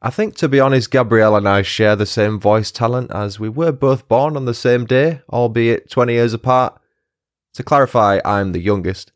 I 0.00 0.10
think, 0.10 0.36
to 0.36 0.48
be 0.48 0.60
honest, 0.60 0.92
Gabrielle 0.92 1.34
and 1.34 1.48
I 1.48 1.62
share 1.62 1.96
the 1.96 2.06
same 2.06 2.38
voice 2.38 2.70
talent 2.70 3.10
as 3.10 3.40
we 3.40 3.48
were 3.48 3.72
both 3.72 4.06
born 4.06 4.36
on 4.36 4.44
the 4.44 4.54
same 4.54 4.84
day, 4.84 5.22
albeit 5.28 5.90
20 5.90 6.12
years 6.12 6.32
apart. 6.32 6.80
To 7.54 7.64
clarify, 7.64 8.20
I'm 8.24 8.52
the 8.52 8.60
youngest. 8.60 9.10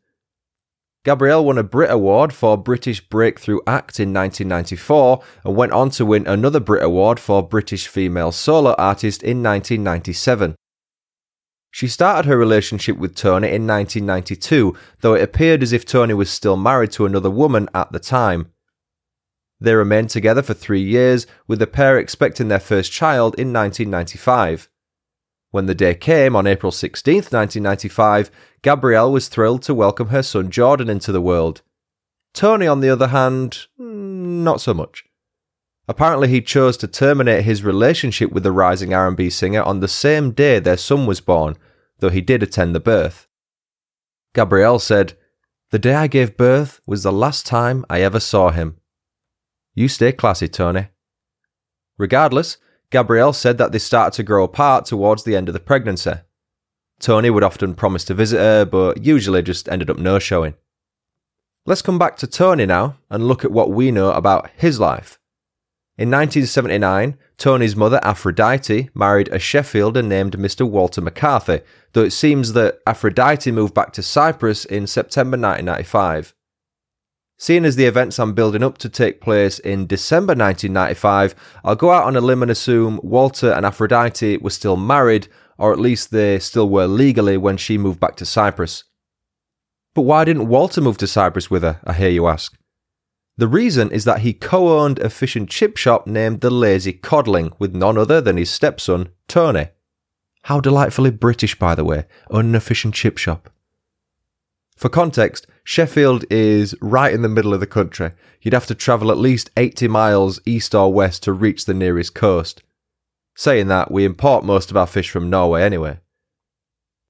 Gabrielle 1.05 1.45
won 1.45 1.59
a 1.59 1.63
Brit 1.63 1.91
Award 1.91 2.33
for 2.33 2.57
British 2.57 3.01
Breakthrough 3.01 3.61
Act 3.67 4.01
in 4.01 4.13
1994 4.13 5.23
and 5.45 5.57
went 5.57 5.73
on 5.73 5.91
to 5.91 6.07
win 6.07 6.27
another 6.27 6.61
Brit 6.61 6.83
Award 6.83 7.21
for 7.21 7.47
British 7.47 7.87
Female 7.87 8.33
Solo 8.33 8.75
Artist 8.75 9.23
in 9.23 9.43
1997. 9.43 10.57
She 11.73 11.89
started 11.89 12.29
her 12.29 12.37
relationship 12.37 12.99
with 12.99 13.15
Tony 13.17 13.49
in 13.49 13.67
1992, 13.67 14.77
though 15.01 15.15
it 15.15 15.23
appeared 15.23 15.63
as 15.63 15.73
if 15.73 15.85
Tony 15.85 16.15
was 16.15 16.31
still 16.31 16.57
married 16.57 16.93
to 16.93 17.07
another 17.07 17.31
woman 17.31 17.69
at 17.73 17.91
the 17.93 17.99
time. 18.01 18.52
They 19.63 19.77
remained 19.77 20.11
together 20.11 20.43
for 20.43 20.55
three 20.55 20.83
years, 20.83 21.25
with 21.47 21.61
the 21.61 21.69
pair 21.69 21.97
expecting 21.97 22.49
their 22.49 22.59
first 22.59 22.91
child 22.91 23.37
in 23.39 23.53
1995. 23.53 24.69
When 25.53 25.67
the 25.67 25.75
day 25.75 25.95
came 25.95 26.35
on 26.35 26.49
April 26.49 26.73
16, 26.73 27.15
1995, 27.15 28.33
Gabrielle 28.63 29.13
was 29.13 29.29
thrilled 29.29 29.63
to 29.63 29.73
welcome 29.73 30.09
her 30.09 30.25
son 30.25 30.51
Jordan 30.51 30.91
into 30.91 31.13
the 31.13 31.21
world. 31.21 31.63
Tony, 32.35 32.67
on 32.67 32.81
the 32.81 32.89
other 32.89 33.09
hand, 33.09 33.69
mm, 33.81 34.43
not 34.43 34.61
so 34.61 34.75
much. 34.75 35.05
Apparently, 35.87 36.27
he 36.27 36.41
chose 36.41 36.77
to 36.79 36.89
terminate 36.89 37.45
his 37.45 37.63
relationship 37.63 38.33
with 38.33 38.43
the 38.43 38.51
rising 38.51 38.93
R&B 38.93 39.31
singer 39.31 39.63
on 39.63 39.79
the 39.79 39.87
same 39.87 40.33
day 40.33 40.59
their 40.59 40.77
son 40.77 41.07
was 41.07 41.21
born, 41.21 41.57
though 42.01 42.11
he 42.11 42.21
did 42.21 42.43
attend 42.43 42.75
the 42.75 42.81
birth. 42.81 43.29
Gabrielle 44.35 44.81
said, 44.81 45.17
"The 45.71 45.79
day 45.79 45.95
I 45.95 46.09
gave 46.09 46.37
birth 46.37 46.81
was 46.85 47.05
the 47.05 47.13
last 47.13 47.47
time 47.47 47.85
I 47.89 48.01
ever 48.01 48.19
saw 48.19 48.51
him." 48.51 48.79
You 49.75 49.89
stay 49.89 50.13
classy, 50.13 50.49
Tony. 50.49 50.89
Regardless, 51.99 52.59
Gabrielle 52.91 53.33
said 53.33 53.59
that 53.59 53.73
they 53.73 53.79
started 53.79 54.15
to 54.17 54.23
grow 54.23 54.45
apart 54.45 54.85
towards 54.85 55.25
the 55.25 55.35
end 55.35 55.49
of 55.49 55.55
the 55.55 55.61
pregnancy. 55.61 56.15
Tony 57.01 57.31
would 57.31 57.43
often 57.43 57.75
promise 57.75 58.05
to 58.05 58.15
visit 58.15 58.39
her, 58.39 58.65
but 58.65 59.05
usually 59.05 59.43
just 59.43 59.69
ended 59.69 59.91
up 59.91 59.99
no 59.99 60.19
showing. 60.19 60.55
Let's 61.65 61.83
come 61.83 61.99
back 61.99 62.17
to 62.19 62.27
Tony 62.27 62.67
now 62.67 62.99
and 63.09 63.27
look 63.27 63.45
at 63.45 63.53
what 63.53 63.71
we 63.71 63.91
know 63.91 64.13
about 64.13 64.51
his 64.57 64.79
life. 64.79 65.19
In 65.97 66.11
1979, 66.11 67.17
Tony's 67.39 67.77
mother 67.77 68.01
Aphrodite 68.03 68.91
married 68.95 69.29
a 69.29 69.39
Sheffielder 69.39 70.05
named 70.05 70.37
Mr. 70.39 70.69
Walter 70.69 71.01
McCarthy, 71.01 71.61
though 71.93 72.03
it 72.03 72.13
seems 72.13 72.55
that 72.55 72.81
Aphrodite 72.87 73.51
moved 73.53 73.75
back 73.75 73.93
to 73.93 74.03
Cyprus 74.03 74.65
in 74.65 74.87
September 74.87 75.37
1995. 75.37 76.35
Seeing 77.43 77.65
as 77.65 77.75
the 77.75 77.87
events 77.87 78.21
I'm 78.21 78.35
building 78.35 78.63
up 78.63 78.79
to 78.79 78.89
take 78.89 79.21
place 79.21 79.59
in 79.59 79.89
December 79.89 80.31
1995, 80.31 81.35
I'll 81.65 81.75
go 81.75 81.91
out 81.91 82.05
on 82.05 82.15
a 82.15 82.21
limb 82.21 82.43
and 82.43 82.53
assume 82.53 83.01
Walter 83.03 83.51
and 83.51 83.67
Aphrodite 83.67 84.37
were 84.37 84.51
still 84.51 84.77
married, 84.77 85.27
or 85.59 85.73
at 85.73 85.81
least 85.81 86.13
they 86.13 86.39
still 86.39 86.69
were 86.69 86.87
legally 86.87 87.37
when 87.37 87.57
she 87.57 87.79
moved 87.79 87.99
back 87.99 88.15
to 88.19 88.25
Cyprus. 88.25 88.85
But 89.93 90.03
why 90.03 90.25
didn't 90.25 90.47
Walter 90.47 90.81
move 90.81 90.99
to 90.99 91.09
Cyprus 91.09 91.51
with 91.51 91.65
her, 91.65 91.81
I 91.83 91.95
hear 91.95 92.11
you 92.11 92.29
ask? 92.29 92.57
The 93.37 93.49
reason 93.49 93.91
is 93.91 94.05
that 94.05 94.21
he 94.21 94.35
co 94.35 94.79
owned 94.79 95.01
a 95.01 95.11
fish 95.11 95.35
and 95.35 95.51
chip 95.51 95.77
shop 95.77 96.07
named 96.07 96.43
the 96.43 96.51
Lazy 96.51 96.93
Codling 96.93 97.51
with 97.59 97.75
none 97.75 97.99
other 97.99 98.21
than 98.21 98.37
his 98.37 98.51
stepson, 98.51 99.09
Tony. 99.27 99.67
How 100.45 100.61
delightfully 100.61 101.11
British, 101.11 101.59
by 101.59 101.75
the 101.75 101.85
way, 101.85 102.05
owning 102.31 102.55
a 102.55 102.61
fish 102.61 102.85
and 102.85 102.95
chip 102.95 103.19
shop. 103.19 103.51
For 104.83 104.89
context, 104.89 105.47
Sheffield 105.63 106.25
is 106.29 106.75
right 106.81 107.15
in 107.15 107.23
the 107.23 107.29
middle 107.29 107.55
of 107.55 107.61
the 107.61 107.69
country. 107.69 108.11
You'd 108.41 108.53
have 108.53 108.67
to 108.67 108.75
travel 108.75 109.13
at 109.13 109.17
least 109.17 109.49
80 109.57 109.87
miles 109.87 110.41
east 110.45 110.75
or 110.75 110.93
west 110.93 111.23
to 111.23 111.33
reach 111.33 111.67
the 111.67 111.73
nearest 111.73 112.17
coast. 112.17 112.65
Saying 113.37 113.69
that, 113.69 113.93
we 113.93 114.05
import 114.05 114.45
most 114.45 114.73
of 114.73 114.77
our 114.77 114.89
fish 114.89 115.09
from 115.09 115.31
Norway 115.31 115.63
anyway. 115.63 116.01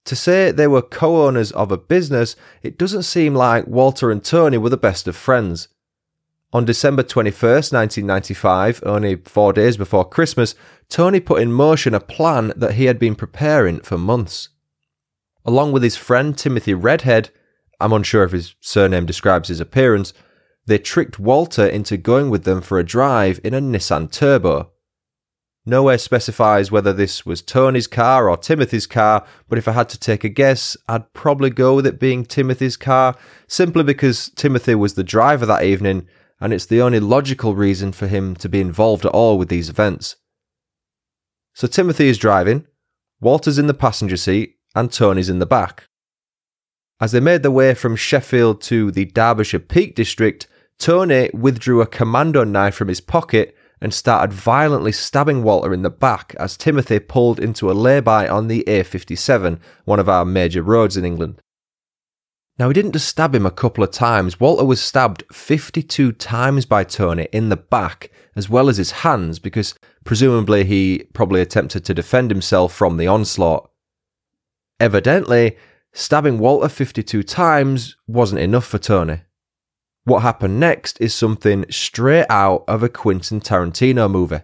To 0.04 0.14
say 0.14 0.50
they 0.50 0.66
were 0.66 0.82
co 0.82 1.26
owners 1.26 1.50
of 1.52 1.72
a 1.72 1.78
business, 1.78 2.36
it 2.62 2.76
doesn't 2.76 3.04
seem 3.04 3.34
like 3.34 3.66
Walter 3.66 4.10
and 4.10 4.22
Tony 4.22 4.58
were 4.58 4.68
the 4.68 4.76
best 4.76 5.08
of 5.08 5.16
friends. 5.16 5.68
On 6.52 6.66
December 6.66 7.02
21st, 7.02 7.72
1995, 7.72 8.82
only 8.84 9.16
four 9.16 9.54
days 9.54 9.78
before 9.78 10.06
Christmas, 10.06 10.54
Tony 10.90 11.20
put 11.20 11.40
in 11.40 11.50
motion 11.50 11.94
a 11.94 12.00
plan 12.00 12.52
that 12.54 12.74
he 12.74 12.84
had 12.84 12.98
been 12.98 13.14
preparing 13.14 13.80
for 13.80 13.96
months. 13.96 14.50
Along 15.46 15.72
with 15.72 15.82
his 15.82 15.96
friend 15.96 16.36
Timothy 16.36 16.74
Redhead, 16.74 17.30
I'm 17.82 17.92
unsure 17.92 18.24
if 18.24 18.32
his 18.32 18.54
surname 18.60 19.06
describes 19.06 19.48
his 19.48 19.60
appearance, 19.60 20.12
they 20.66 20.78
tricked 20.78 21.18
Walter 21.18 21.66
into 21.66 21.96
going 21.96 22.30
with 22.30 22.44
them 22.44 22.60
for 22.60 22.78
a 22.78 22.84
drive 22.84 23.40
in 23.42 23.54
a 23.54 23.60
Nissan 23.60 24.10
Turbo. 24.10 24.70
Nowhere 25.64 25.98
specifies 25.98 26.72
whether 26.72 26.92
this 26.92 27.24
was 27.24 27.40
Tony's 27.40 27.86
car 27.86 28.28
or 28.28 28.36
Timothy's 28.36 28.86
car, 28.86 29.24
but 29.48 29.58
if 29.58 29.68
I 29.68 29.72
had 29.72 29.88
to 29.90 29.98
take 29.98 30.24
a 30.24 30.28
guess, 30.28 30.76
I'd 30.88 31.12
probably 31.12 31.50
go 31.50 31.74
with 31.76 31.86
it 31.86 32.00
being 32.00 32.24
Timothy's 32.24 32.76
car, 32.76 33.16
simply 33.46 33.84
because 33.84 34.30
Timothy 34.30 34.74
was 34.74 34.94
the 34.94 35.04
driver 35.04 35.46
that 35.46 35.64
evening, 35.64 36.08
and 36.40 36.52
it's 36.52 36.66
the 36.66 36.82
only 36.82 36.98
logical 36.98 37.54
reason 37.54 37.92
for 37.92 38.08
him 38.08 38.34
to 38.36 38.48
be 38.48 38.60
involved 38.60 39.04
at 39.04 39.12
all 39.12 39.38
with 39.38 39.48
these 39.48 39.68
events. 39.68 40.16
So 41.54 41.68
Timothy 41.68 42.08
is 42.08 42.18
driving, 42.18 42.66
Walter's 43.20 43.58
in 43.58 43.68
the 43.68 43.74
passenger 43.74 44.16
seat, 44.16 44.56
and 44.74 44.90
Tony's 44.90 45.28
in 45.28 45.38
the 45.38 45.46
back. 45.46 45.88
As 47.00 47.12
they 47.12 47.20
made 47.20 47.42
their 47.42 47.50
way 47.50 47.74
from 47.74 47.96
Sheffield 47.96 48.60
to 48.62 48.90
the 48.90 49.06
Derbyshire 49.06 49.58
Peak 49.58 49.94
District, 49.94 50.46
Tony 50.78 51.30
withdrew 51.32 51.80
a 51.80 51.86
commando 51.86 52.44
knife 52.44 52.74
from 52.74 52.88
his 52.88 53.00
pocket 53.00 53.56
and 53.80 53.92
started 53.92 54.32
violently 54.32 54.92
stabbing 54.92 55.42
Walter 55.42 55.74
in 55.74 55.82
the 55.82 55.90
back 55.90 56.36
as 56.38 56.56
Timothy 56.56 57.00
pulled 57.00 57.40
into 57.40 57.70
a 57.70 57.74
lay-by 57.74 58.28
on 58.28 58.46
the 58.46 58.62
A57, 58.68 59.58
one 59.84 59.98
of 59.98 60.08
our 60.08 60.24
major 60.24 60.62
roads 60.62 60.96
in 60.96 61.04
England. 61.04 61.40
Now, 62.58 62.68
he 62.68 62.74
didn't 62.74 62.92
just 62.92 63.08
stab 63.08 63.34
him 63.34 63.46
a 63.46 63.50
couple 63.50 63.82
of 63.82 63.90
times. 63.90 64.38
Walter 64.38 64.64
was 64.64 64.80
stabbed 64.80 65.24
52 65.32 66.12
times 66.12 66.64
by 66.64 66.84
Tony 66.84 67.26
in 67.32 67.48
the 67.48 67.56
back, 67.56 68.10
as 68.36 68.48
well 68.48 68.68
as 68.68 68.76
his 68.76 68.90
hands, 68.90 69.40
because 69.40 69.74
presumably 70.04 70.64
he 70.64 71.08
probably 71.12 71.40
attempted 71.40 71.84
to 71.84 71.94
defend 71.94 72.30
himself 72.30 72.72
from 72.72 72.98
the 72.98 73.08
onslaught. 73.08 73.68
Evidently, 74.78 75.56
stabbing 75.92 76.38
Walter 76.38 76.68
52 76.68 77.22
times 77.22 77.96
wasn't 78.06 78.40
enough 78.40 78.66
for 78.66 78.78
Tony. 78.78 79.22
What 80.04 80.20
happened 80.20 80.58
next 80.58 81.00
is 81.00 81.14
something 81.14 81.64
straight 81.70 82.26
out 82.28 82.64
of 82.66 82.82
a 82.82 82.88
Quentin 82.88 83.40
Tarantino 83.40 84.10
movie. 84.10 84.40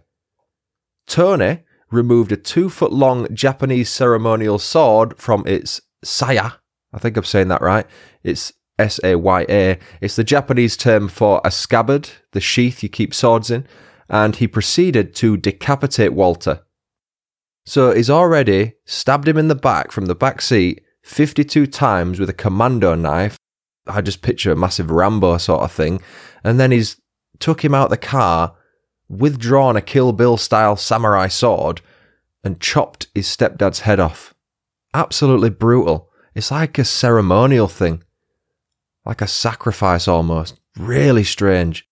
Tony 1.06 1.64
removed 1.90 2.32
a 2.32 2.36
two 2.36 2.68
foot 2.68 2.92
long 2.92 3.32
Japanese 3.34 3.90
ceremonial 3.90 4.58
sword 4.58 5.18
from 5.18 5.44
its 5.46 5.80
saya. 6.04 6.52
I 6.92 6.98
think 6.98 7.16
I'm 7.16 7.24
saying 7.24 7.48
that 7.48 7.62
right. 7.62 7.86
It's 8.22 8.52
S 8.78 9.00
A 9.02 9.16
Y 9.16 9.46
A. 9.48 9.78
It's 10.00 10.16
the 10.16 10.24
Japanese 10.24 10.76
term 10.76 11.08
for 11.08 11.40
a 11.44 11.50
scabbard, 11.50 12.10
the 12.32 12.40
sheath 12.40 12.82
you 12.82 12.88
keep 12.88 13.12
swords 13.12 13.50
in, 13.50 13.66
and 14.08 14.36
he 14.36 14.46
proceeded 14.46 15.14
to 15.16 15.36
decapitate 15.36 16.12
Walter. 16.12 16.60
So 17.66 17.92
he's 17.92 18.08
already 18.08 18.74
stabbed 18.84 19.26
him 19.26 19.36
in 19.36 19.48
the 19.48 19.54
back 19.54 19.90
from 19.90 20.06
the 20.06 20.14
back 20.14 20.40
seat 20.40 20.82
52 21.08 21.66
times 21.66 22.20
with 22.20 22.30
a 22.30 22.34
commando 22.34 22.94
knife 22.94 23.38
I 23.88 24.02
just 24.02 24.22
picture 24.22 24.52
a 24.52 24.56
massive 24.56 24.90
Rambo 24.90 25.38
sort 25.38 25.62
of 25.62 25.72
thing. 25.72 26.00
And 26.44 26.60
then 26.60 26.70
he's 26.70 27.00
took 27.38 27.64
him 27.64 27.74
out 27.74 27.90
the 27.90 27.96
car, 27.96 28.54
withdrawn 29.08 29.76
a 29.76 29.80
Kill 29.80 30.12
Bill 30.12 30.36
style 30.36 30.76
samurai 30.76 31.28
sword, 31.28 31.80
and 32.44 32.60
chopped 32.60 33.08
his 33.14 33.26
stepdad's 33.26 33.80
head 33.80 34.00
off. 34.00 34.34
Absolutely 34.94 35.50
brutal. 35.50 36.10
It's 36.34 36.50
like 36.50 36.78
a 36.78 36.84
ceremonial 36.84 37.68
thing, 37.68 38.04
like 39.04 39.20
a 39.20 39.26
sacrifice 39.26 40.06
almost. 40.06 40.60
Really 40.76 41.24
strange. 41.24 41.88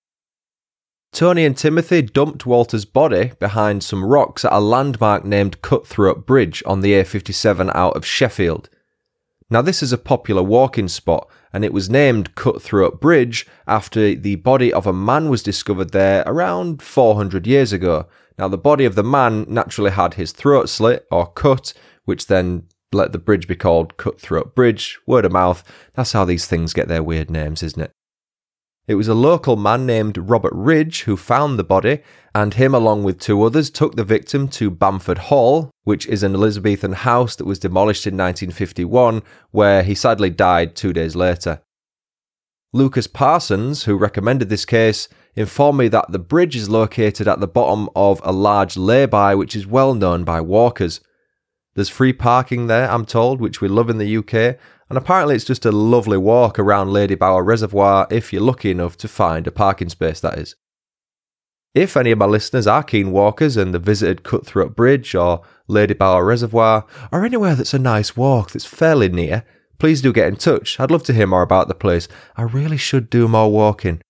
Tony 1.13 1.45
and 1.45 1.57
Timothy 1.57 2.03
dumped 2.03 2.45
Walter's 2.45 2.85
body 2.85 3.33
behind 3.39 3.83
some 3.83 4.05
rocks 4.05 4.45
at 4.45 4.53
a 4.53 4.61
landmark 4.61 5.25
named 5.25 5.63
Cutthroat 5.63 6.27
Bridge 6.27 6.63
on 6.67 6.81
the 6.81 6.93
A57 6.93 7.75
out 7.75 7.97
of 7.97 8.05
Sheffield. 8.05 8.69
Now, 9.49 9.63
this 9.63 9.83
is 9.83 9.93
a 9.93 9.99
popular 9.99 10.43
walking 10.43 10.89
spot, 10.89 11.29
and 11.53 11.65
it 11.65 11.73
was 11.73 11.89
named 11.89 12.35
Cutthroat 12.35 13.01
Bridge 13.01 13.47
after 13.67 14.15
the 14.15 14.37
body 14.37 14.73
of 14.73 14.87
a 14.87 14.93
man 14.93 15.29
was 15.29 15.43
discovered 15.43 15.91
there 15.91 16.25
around 16.27 16.83
400 16.83 17.47
years 17.47 17.73
ago. 17.73 18.07
Now, 18.39 18.49
the 18.49 18.59
body 18.59 18.85
of 18.85 18.97
the 18.97 19.05
man 19.05 19.47
naturally 19.49 19.93
had 19.93 20.15
his 20.15 20.33
throat 20.33 20.69
slit 20.69 21.07
or 21.13 21.31
cut, 21.31 21.73
which 22.05 22.27
then 22.27 22.65
let 22.93 23.13
the 23.13 23.19
bridge 23.19 23.47
be 23.47 23.55
called 23.55 23.97
Cutthroat 23.97 24.55
Bridge. 24.57 24.99
Word 25.07 25.25
of 25.25 25.33
mouth. 25.33 25.63
That's 25.95 26.13
how 26.13 26.25
these 26.25 26.47
things 26.47 26.73
get 26.73 26.89
their 26.89 27.03
weird 27.03 27.31
names, 27.31 27.63
isn't 27.63 27.83
it? 27.83 27.93
It 28.89 28.95
was 28.95 29.09
a 29.09 29.15
local 29.15 29.57
man 29.57 29.85
named 29.85 30.17
Robert 30.17 30.53
Ridge 30.55 31.03
who 31.03 31.17
found 31.17 31.59
the 31.59 31.65
body, 31.65 32.03
and 32.33 32.55
him, 32.55 32.73
along 32.73 33.03
with 33.03 33.19
two 33.19 33.43
others, 33.43 33.69
took 33.69 33.97
the 33.97 34.05
victim 34.05 34.47
to 34.49 34.71
Bamford 34.71 35.19
Hall, 35.19 35.73
which 35.83 36.07
is 36.07 36.23
an 36.23 36.35
Elizabethan 36.35 36.93
house 36.93 37.35
that 37.37 37.47
was 37.47 37.59
demolished 37.59 38.07
in 38.07 38.15
1951, 38.15 39.23
where 39.51 39.83
he 39.83 39.95
sadly 39.97 40.31
died 40.31 40.77
two 40.77 40.93
days 40.93 41.17
later. 41.17 41.63
Lucas 42.73 43.09
Parsons, 43.09 43.85
who 43.85 43.97
recommended 43.97 44.51
this 44.51 44.65
case, 44.65 45.09
informed 45.35 45.79
me 45.79 45.89
that 45.89 46.13
the 46.13 46.19
bridge 46.21 46.55
is 46.55 46.69
located 46.69 47.27
at 47.27 47.41
the 47.41 47.49
bottom 47.49 47.89
of 47.97 48.21
a 48.23 48.33
large 48.33 48.77
lay-by 48.77 49.35
which 49.35 49.57
is 49.57 49.67
well 49.67 49.95
known 49.95 50.23
by 50.23 50.41
walkers. 50.41 51.01
There's 51.75 51.89
free 51.89 52.13
parking 52.13 52.69
there, 52.69 52.89
I'm 52.89 53.05
told, 53.05 53.41
which 53.41 53.61
we 53.61 53.69
love 53.69 53.91
in 53.91 53.99
the 53.99 54.17
UK, 54.19 54.59
and 54.89 54.97
apparently 54.97 55.35
it's 55.35 55.45
just 55.45 55.65
a 55.65 55.73
lovely 55.73 56.17
walk 56.19 56.59
around 56.59 56.89
Ladybower 56.89 57.45
Reservoir 57.45 58.07
if 58.11 58.33
you're 58.33 58.43
lucky 58.43 58.71
enough 58.71 58.97
to 58.99 59.09
find 59.09 59.47
a 59.47 59.51
parking 59.51 59.89
space, 59.89 60.21
that 60.21 60.39
is. 60.39 60.55
If 61.75 61.97
any 61.97 62.11
of 62.11 62.19
my 62.19 62.25
listeners 62.25 62.67
are 62.67 62.83
keen 62.83 63.11
walkers 63.13 63.57
and 63.57 63.75
have 63.75 63.83
visited 63.83 64.23
Cutthroat 64.23 64.75
Bridge 64.75 65.15
or 65.15 65.43
Ladybower 65.69 66.27
Reservoir, 66.27 66.87
or 67.13 67.25
anywhere 67.25 67.55
that's 67.55 67.75
a 67.75 67.79
nice 67.79 68.17
walk 68.17 68.53
that's 68.53 68.65
fairly 68.65 69.09
near, 69.09 69.45
please 69.79 70.01
do 70.01 70.13
get 70.13 70.29
in 70.29 70.37
touch. 70.37 70.81
I'd 70.81 70.91
love 70.91 71.03
to 71.05 71.13
hear 71.13 71.27
more 71.27 71.43
about 71.43 71.69
the 71.69 71.75
place. 71.75 72.09
I 72.37 72.43
really 72.43 72.79
should 72.79 73.11
do 73.11 73.29
more 73.29 73.53
walking. 73.53 74.01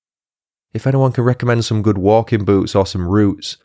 If 0.74 0.86
anyone 0.86 1.10
can 1.12 1.24
recommend 1.24 1.64
some 1.64 1.82
good 1.82 1.98
walking 1.98 2.44
boots 2.44 2.74
or 2.74 2.86
some 2.86 3.08
routes, 3.08 3.56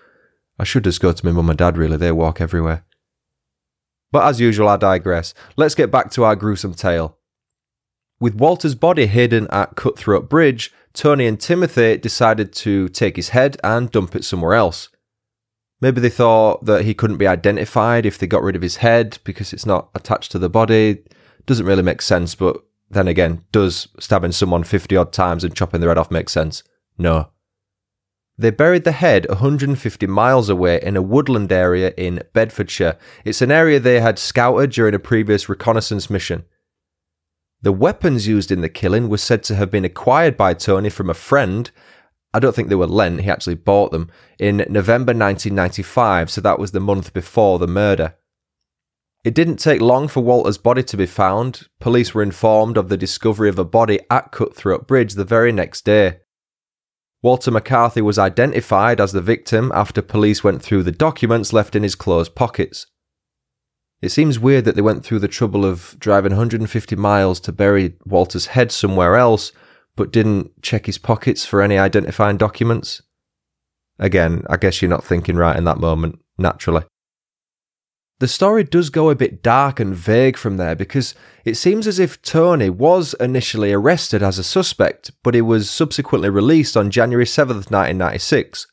I 0.57 0.63
should 0.63 0.85
just 0.85 1.01
go 1.01 1.11
to 1.11 1.25
my 1.25 1.31
mum 1.31 1.49
and 1.49 1.59
dad, 1.59 1.77
really. 1.77 1.97
They 1.97 2.11
walk 2.11 2.41
everywhere. 2.41 2.85
But 4.11 4.25
as 4.25 4.39
usual, 4.39 4.67
I 4.67 4.77
digress. 4.77 5.33
Let's 5.55 5.75
get 5.75 5.91
back 5.91 6.11
to 6.11 6.23
our 6.23 6.35
gruesome 6.35 6.73
tale. 6.73 7.17
With 8.19 8.35
Walter's 8.35 8.75
body 8.75 9.07
hidden 9.07 9.47
at 9.49 9.75
Cutthroat 9.75 10.29
Bridge, 10.29 10.71
Tony 10.93 11.25
and 11.25 11.39
Timothy 11.39 11.97
decided 11.97 12.53
to 12.53 12.89
take 12.89 13.15
his 13.15 13.29
head 13.29 13.57
and 13.63 13.89
dump 13.89 14.15
it 14.15 14.25
somewhere 14.25 14.53
else. 14.53 14.89
Maybe 15.79 15.99
they 15.99 16.09
thought 16.09 16.65
that 16.65 16.85
he 16.85 16.93
couldn't 16.93 17.17
be 17.17 17.25
identified 17.25 18.05
if 18.05 18.19
they 18.19 18.27
got 18.27 18.43
rid 18.43 18.55
of 18.55 18.61
his 18.61 18.77
head 18.77 19.17
because 19.23 19.51
it's 19.53 19.65
not 19.65 19.89
attached 19.95 20.31
to 20.31 20.39
the 20.39 20.49
body. 20.49 21.03
Doesn't 21.47 21.65
really 21.65 21.81
make 21.81 22.03
sense, 22.03 22.35
but 22.35 22.63
then 22.91 23.07
again, 23.07 23.43
does 23.51 23.87
stabbing 23.99 24.33
someone 24.33 24.63
50 24.63 24.95
odd 24.95 25.11
times 25.11 25.43
and 25.43 25.55
chopping 25.55 25.81
their 25.81 25.89
head 25.89 25.97
off 25.97 26.11
make 26.11 26.29
sense? 26.29 26.63
No. 26.97 27.29
They 28.41 28.49
buried 28.49 28.85
the 28.85 28.91
head 28.91 29.27
150 29.29 30.07
miles 30.07 30.49
away 30.49 30.79
in 30.81 30.97
a 30.97 31.01
woodland 31.03 31.51
area 31.51 31.93
in 31.95 32.23
Bedfordshire. 32.33 32.97
It's 33.23 33.43
an 33.43 33.51
area 33.51 33.79
they 33.79 33.99
had 33.99 34.17
scouted 34.17 34.71
during 34.71 34.95
a 34.95 34.99
previous 34.99 35.47
reconnaissance 35.47 36.09
mission. 36.09 36.45
The 37.61 37.71
weapons 37.71 38.27
used 38.27 38.51
in 38.51 38.61
the 38.61 38.67
killing 38.67 39.09
were 39.09 39.19
said 39.19 39.43
to 39.43 39.55
have 39.57 39.69
been 39.69 39.85
acquired 39.85 40.37
by 40.37 40.55
Tony 40.55 40.89
from 40.89 41.07
a 41.07 41.13
friend. 41.13 41.69
I 42.33 42.39
don't 42.39 42.55
think 42.55 42.69
they 42.69 42.73
were 42.73 42.87
lent, 42.87 43.21
he 43.21 43.29
actually 43.29 43.53
bought 43.53 43.91
them 43.91 44.09
in 44.39 44.65
November 44.67 45.11
1995, 45.11 46.31
so 46.31 46.41
that 46.41 46.57
was 46.57 46.71
the 46.71 46.79
month 46.79 47.13
before 47.13 47.59
the 47.59 47.67
murder. 47.67 48.15
It 49.23 49.35
didn't 49.35 49.57
take 49.57 49.81
long 49.81 50.07
for 50.07 50.23
Walter's 50.23 50.57
body 50.57 50.81
to 50.81 50.97
be 50.97 51.05
found. 51.05 51.67
Police 51.79 52.15
were 52.15 52.23
informed 52.23 52.77
of 52.77 52.89
the 52.89 52.97
discovery 52.97 53.49
of 53.49 53.59
a 53.59 53.63
body 53.63 53.99
at 54.09 54.31
Cutthroat 54.31 54.87
Bridge 54.87 55.13
the 55.13 55.25
very 55.25 55.51
next 55.51 55.85
day. 55.85 56.21
Walter 57.23 57.51
McCarthy 57.51 58.01
was 58.01 58.17
identified 58.17 58.99
as 58.99 59.11
the 59.11 59.21
victim 59.21 59.71
after 59.75 60.01
police 60.01 60.43
went 60.43 60.61
through 60.61 60.83
the 60.83 60.91
documents 60.91 61.53
left 61.53 61.75
in 61.75 61.83
his 61.83 61.93
clothes 61.93 62.29
pockets. 62.29 62.87
It 64.01 64.09
seems 64.09 64.39
weird 64.39 64.65
that 64.65 64.75
they 64.75 64.81
went 64.81 65.05
through 65.05 65.19
the 65.19 65.27
trouble 65.27 65.63
of 65.63 65.95
driving 65.99 66.31
150 66.31 66.95
miles 66.95 67.39
to 67.41 67.51
bury 67.51 67.93
Walter's 68.05 68.47
head 68.47 68.71
somewhere 68.71 69.15
else, 69.15 69.51
but 69.95 70.11
didn't 70.11 70.63
check 70.63 70.87
his 70.87 70.97
pockets 70.97 71.45
for 71.45 71.61
any 71.61 71.77
identifying 71.77 72.37
documents. 72.37 73.03
Again, 73.99 74.43
I 74.49 74.57
guess 74.57 74.81
you're 74.81 74.89
not 74.89 75.03
thinking 75.03 75.35
right 75.35 75.55
in 75.55 75.65
that 75.65 75.77
moment, 75.77 76.17
naturally. 76.39 76.83
The 78.21 78.27
story 78.27 78.63
does 78.63 78.91
go 78.91 79.09
a 79.09 79.15
bit 79.15 79.41
dark 79.41 79.79
and 79.79 79.95
vague 79.95 80.37
from 80.37 80.57
there 80.57 80.75
because 80.75 81.15
it 81.43 81.55
seems 81.55 81.87
as 81.87 81.97
if 81.97 82.21
Tony 82.21 82.69
was 82.69 83.15
initially 83.19 83.73
arrested 83.73 84.21
as 84.21 84.37
a 84.37 84.43
suspect, 84.43 85.09
but 85.23 85.33
he 85.33 85.41
was 85.41 85.71
subsequently 85.71 86.29
released 86.29 86.77
on 86.77 86.91
January 86.91 87.25
7th, 87.25 87.71
1996. 87.71 88.67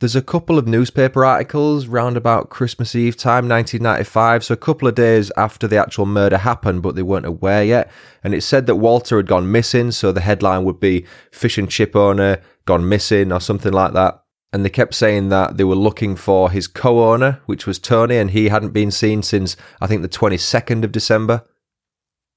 There's 0.00 0.16
a 0.16 0.20
couple 0.20 0.58
of 0.58 0.66
newspaper 0.66 1.24
articles 1.24 1.86
round 1.86 2.16
about 2.16 2.50
Christmas 2.50 2.96
Eve 2.96 3.16
time, 3.16 3.48
1995, 3.48 4.42
so 4.46 4.54
a 4.54 4.56
couple 4.56 4.88
of 4.88 4.96
days 4.96 5.30
after 5.36 5.68
the 5.68 5.76
actual 5.76 6.06
murder 6.06 6.38
happened, 6.38 6.82
but 6.82 6.96
they 6.96 7.04
weren't 7.04 7.26
aware 7.26 7.62
yet. 7.62 7.88
And 8.24 8.34
it 8.34 8.42
said 8.42 8.66
that 8.66 8.74
Walter 8.74 9.18
had 9.18 9.28
gone 9.28 9.52
missing, 9.52 9.92
so 9.92 10.10
the 10.10 10.22
headline 10.22 10.64
would 10.64 10.80
be 10.80 11.06
Fish 11.30 11.56
and 11.56 11.70
Chip 11.70 11.94
owner 11.94 12.42
gone 12.66 12.88
missing 12.88 13.30
or 13.30 13.40
something 13.40 13.72
like 13.72 13.92
that. 13.92 14.24
And 14.52 14.64
they 14.64 14.70
kept 14.70 14.94
saying 14.94 15.28
that 15.28 15.56
they 15.56 15.64
were 15.64 15.76
looking 15.76 16.16
for 16.16 16.50
his 16.50 16.66
co 16.66 17.12
owner, 17.12 17.40
which 17.46 17.66
was 17.66 17.78
Tony, 17.78 18.16
and 18.16 18.30
he 18.30 18.48
hadn't 18.48 18.72
been 18.72 18.90
seen 18.90 19.22
since 19.22 19.56
I 19.80 19.86
think 19.86 20.02
the 20.02 20.08
22nd 20.08 20.82
of 20.82 20.92
December. 20.92 21.44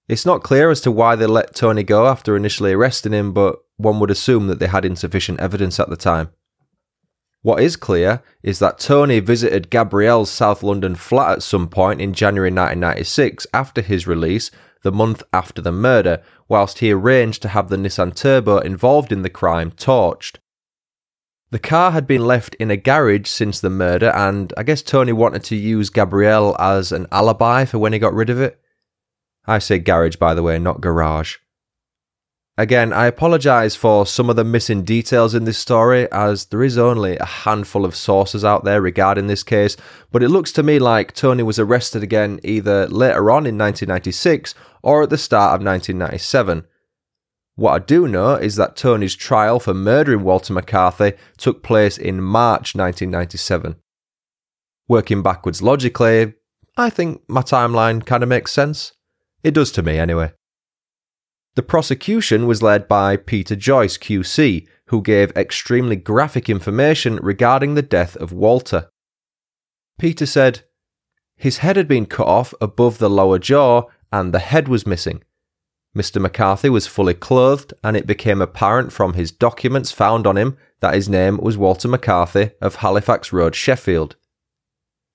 It's 0.08 0.26
not 0.26 0.44
clear 0.44 0.70
as 0.70 0.82
to 0.82 0.92
why 0.92 1.16
they 1.16 1.26
let 1.26 1.56
Tony 1.56 1.82
go 1.84 2.08
after 2.08 2.36
initially 2.36 2.74
arresting 2.74 3.14
him, 3.14 3.34
but 3.34 3.60
one 3.78 4.00
would 4.00 4.12
assume 4.12 4.48
that 4.48 4.60
they 4.60 4.68
had 4.68 4.86
insufficient 4.86 5.40
evidence 5.40 5.80
at 5.80 5.90
the 5.90 5.96
time. 5.96 6.30
What 7.42 7.62
is 7.62 7.76
clear 7.76 8.22
is 8.42 8.60
that 8.60 8.80
Tony 8.80 9.20
visited 9.20 9.70
Gabrielle's 9.70 10.32
South 10.32 10.64
London 10.64 10.96
flat 10.96 11.32
at 11.32 11.44
some 11.44 11.68
point 11.68 12.00
in 12.00 12.14
January 12.14 12.50
1996 12.50 13.48
after 13.54 13.82
his 13.82 14.08
release, 14.08 14.52
the 14.84 14.92
month 14.92 15.24
after 15.34 15.62
the 15.62 15.72
murder, 15.72 16.22
whilst 16.48 16.80
he 16.80 16.92
arranged 16.92 17.42
to 17.42 17.50
have 17.50 17.70
the 17.70 17.76
Nissan 17.76 18.16
Turbo 18.16 18.60
involved 18.60 19.12
in 19.12 19.24
the 19.24 19.30
crime 19.30 19.72
torched. 19.72 20.38
The 21.54 21.60
car 21.60 21.92
had 21.92 22.08
been 22.08 22.26
left 22.26 22.56
in 22.56 22.72
a 22.72 22.78
garage 22.78 23.28
since 23.28 23.60
the 23.60 23.70
murder, 23.70 24.10
and 24.16 24.52
I 24.58 24.64
guess 24.64 24.82
Tony 24.82 25.14
wanted 25.14 25.44
to 25.44 25.56
use 25.56 25.92
Gabrielle 25.92 26.56
as 26.60 26.92
an 26.92 27.06
alibi 27.12 27.66
for 27.66 27.78
when 27.78 27.94
he 27.94 28.00
got 28.00 28.16
rid 28.16 28.32
of 28.32 28.42
it. 28.42 28.60
I 29.46 29.60
say 29.60 29.78
garage, 29.78 30.16
by 30.16 30.34
the 30.34 30.42
way, 30.42 30.58
not 30.58 30.82
garage. 30.82 31.36
Again, 32.58 32.92
I 32.92 33.06
apologise 33.06 33.76
for 33.76 34.08
some 34.08 34.32
of 34.32 34.36
the 34.36 34.44
missing 34.44 34.82
details 34.82 35.36
in 35.36 35.44
this 35.44 35.60
story, 35.60 36.12
as 36.12 36.46
there 36.46 36.64
is 36.64 36.80
only 36.80 37.18
a 37.18 37.26
handful 37.26 37.86
of 37.86 37.96
sources 37.96 38.44
out 38.44 38.64
there 38.64 38.82
regarding 38.82 39.28
this 39.28 39.44
case, 39.44 39.78
but 40.12 40.24
it 40.24 40.30
looks 40.30 40.52
to 40.54 40.64
me 40.64 40.80
like 40.80 41.14
Tony 41.14 41.44
was 41.44 41.60
arrested 41.60 42.02
again 42.02 42.40
either 42.44 42.88
later 42.88 43.30
on 43.30 43.46
in 43.46 43.60
1996 43.60 44.56
or 44.82 45.04
at 45.04 45.12
the 45.12 45.20
start 45.20 45.50
of 45.50 45.64
1997. 45.64 46.66
What 47.56 47.74
I 47.74 47.80
do 47.80 48.08
know 48.08 48.36
is 48.36 48.56
that 48.56 48.76
Tony's 48.76 49.16
trial 49.16 49.60
for 49.60 49.74
murdering 49.74 50.24
Walter 50.24 50.54
McCarthy 50.54 51.14
took 51.38 51.62
place 51.62 51.98
in 51.98 52.22
March 52.22 52.74
1997. 52.76 53.76
Working 54.88 55.22
backwards 55.22 55.62
logically, 55.62 56.34
I 56.76 56.90
think 56.90 57.22
my 57.28 57.42
timeline 57.42 58.06
kind 58.06 58.24
of 58.24 58.30
makes 58.30 58.52
sense. 58.52 58.94
It 59.44 59.54
does 59.54 59.72
to 59.74 59.84
me, 59.84 60.00
anyway. 60.00 60.32
The 61.56 61.62
prosecution 61.62 62.48
was 62.48 62.64
led 62.64 62.88
by 62.88 63.16
Peter 63.18 63.56
Joyce, 63.56 63.98
QC, 64.00 64.68
who 64.88 65.02
gave 65.04 65.32
extremely 65.32 65.96
graphic 65.96 66.50
information 66.50 67.18
regarding 67.18 67.76
the 67.76 67.84
death 67.84 68.16
of 68.16 68.32
Walter. 68.32 68.90
Peter 70.00 70.26
said, 70.26 70.64
His 71.36 71.60
head 71.60 71.78
had 71.78 71.88
been 71.88 72.08
cut 72.08 72.26
off 72.26 72.56
above 72.60 72.98
the 72.98 73.10
lower 73.10 73.38
jaw 73.38 73.84
and 74.12 74.34
the 74.34 74.40
head 74.40 74.68
was 74.68 74.88
missing. 74.88 75.24
Mr. 75.96 76.20
McCarthy 76.20 76.70
was 76.70 76.88
fully 76.88 77.14
clothed, 77.14 77.74
and 77.84 77.96
it 77.96 78.08
became 78.08 78.42
apparent 78.42 78.92
from 78.92 79.14
his 79.14 79.32
documents 79.32 79.92
found 79.92 80.26
on 80.26 80.38
him 80.38 80.58
that 80.80 80.96
his 80.96 81.08
name 81.08 81.38
was 81.38 81.58
Walter 81.58 81.88
McCarthy 81.88 82.52
of 82.62 82.78
Halifax 82.78 83.32
Road, 83.32 83.56
Sheffield. 83.56 84.16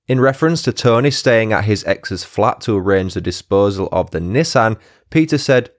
In 0.06 0.20
reference 0.20 0.62
to 0.62 0.72
Tony 0.72 1.10
staying 1.10 1.52
at 1.52 1.64
his 1.64 1.84
ex's 1.84 2.24
flat 2.24 2.60
to 2.62 2.76
arrange 2.76 3.14
the 3.14 3.20
disposal 3.20 3.88
of 3.90 4.10
the 4.12 4.20
Nissan, 4.20 4.78
Peter 5.10 5.36
said, 5.36 5.70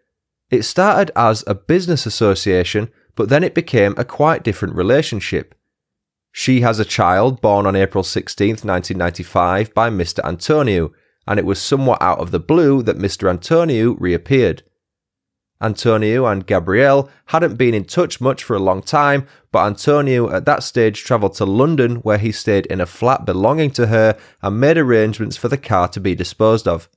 it 0.52 0.64
started 0.64 1.12
as 1.16 1.44
a 1.48 1.56
business 1.56 2.06
association, 2.06 2.92
but 3.16 3.30
then 3.30 3.44
it 3.44 3.54
became 3.54 3.94
a 3.98 4.06
quite 4.06 4.44
different 4.44 4.76
relationship. 4.76 5.56
She 6.32 6.62
has 6.62 6.80
a 6.80 6.86
child 6.86 7.42
born 7.42 7.66
on 7.66 7.76
April 7.76 8.04
16, 8.04 8.50
1995, 8.50 9.74
by 9.74 9.90
Mr. 9.90 10.24
Antoniou, 10.24 10.92
and 11.28 11.40
it 11.40 11.46
was 11.46 11.62
somewhat 11.62 12.02
out 12.02 12.20
of 12.20 12.32
the 12.32 12.40
blue 12.40 12.82
that 12.84 12.98
Mr. 12.98 13.30
Antoniou 13.30 13.96
reappeared. 14.00 14.64
Antoniou 15.62 16.26
and 16.26 16.48
Gabrielle 16.48 17.10
hadn't 17.28 17.58
been 17.58 17.74
in 17.74 17.84
touch 17.84 18.22
much 18.22 18.44
for 18.44 18.56
a 18.56 18.60
long 18.60 18.82
time, 18.82 19.28
but 19.52 19.66
Antoniou 19.66 20.30
at 20.30 20.46
that 20.46 20.64
stage 20.64 21.04
travelled 21.04 21.34
to 21.36 21.46
London 21.46 21.98
where 21.98 22.18
he 22.18 22.32
stayed 22.32 22.66
in 22.68 22.80
a 22.80 22.86
flat 22.86 23.26
belonging 23.26 23.72
to 23.72 23.88
her 23.88 24.18
and 24.42 24.60
made 24.60 24.78
arrangements 24.78 25.36
for 25.36 25.50
the 25.50 25.58
car 25.58 25.88
to 25.90 26.00
be 26.00 26.16
disposed 26.16 26.68
of. 26.68 26.90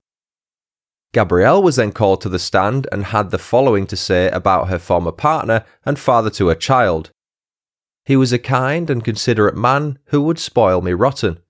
Gabrielle 1.12 1.62
was 1.62 1.76
then 1.76 1.92
called 1.92 2.20
to 2.22 2.28
the 2.28 2.38
stand 2.38 2.86
and 2.90 3.06
had 3.06 3.30
the 3.30 3.38
following 3.38 3.86
to 3.86 3.96
say 3.96 4.30
about 4.30 4.68
her 4.68 4.78
former 4.78 5.12
partner 5.12 5.64
and 5.84 5.98
father 5.98 6.30
to 6.30 6.48
her 6.48 6.54
child. 6.54 7.10
He 8.04 8.16
was 8.16 8.32
a 8.32 8.38
kind 8.38 8.88
and 8.88 9.04
considerate 9.04 9.56
man 9.56 9.98
who 10.06 10.22
would 10.22 10.38
spoil 10.38 10.80
me 10.80 10.92
rotten. 10.92 11.40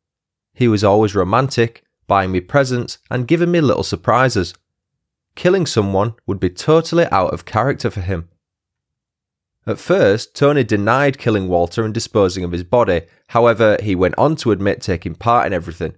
He 0.55 0.66
was 0.66 0.83
always 0.83 1.14
romantic, 1.14 1.85
buying 2.07 2.33
me 2.33 2.40
presents 2.40 2.98
and 3.11 3.29
giving 3.29 3.51
me 3.51 3.61
little 3.61 3.85
surprises. 3.85 4.55
Killing 5.34 5.66
someone 5.66 6.14
would 6.26 6.40
be 6.40 6.50
totally 6.50 7.06
out 7.10 7.32
of 7.32 7.44
character 7.44 7.90
for 7.90 8.00
him. 8.00 8.28
At 9.66 9.78
first, 9.78 10.34
Tony 10.34 10.64
denied 10.64 11.18
killing 11.18 11.48
Walter 11.48 11.84
and 11.84 11.94
disposing 11.94 12.42
of 12.42 12.52
his 12.52 12.64
body, 12.64 13.02
however, 13.28 13.78
he 13.80 13.94
went 13.94 14.16
on 14.18 14.34
to 14.36 14.50
admit 14.50 14.80
taking 14.80 15.14
part 15.14 15.46
in 15.46 15.52
everything. 15.52 15.94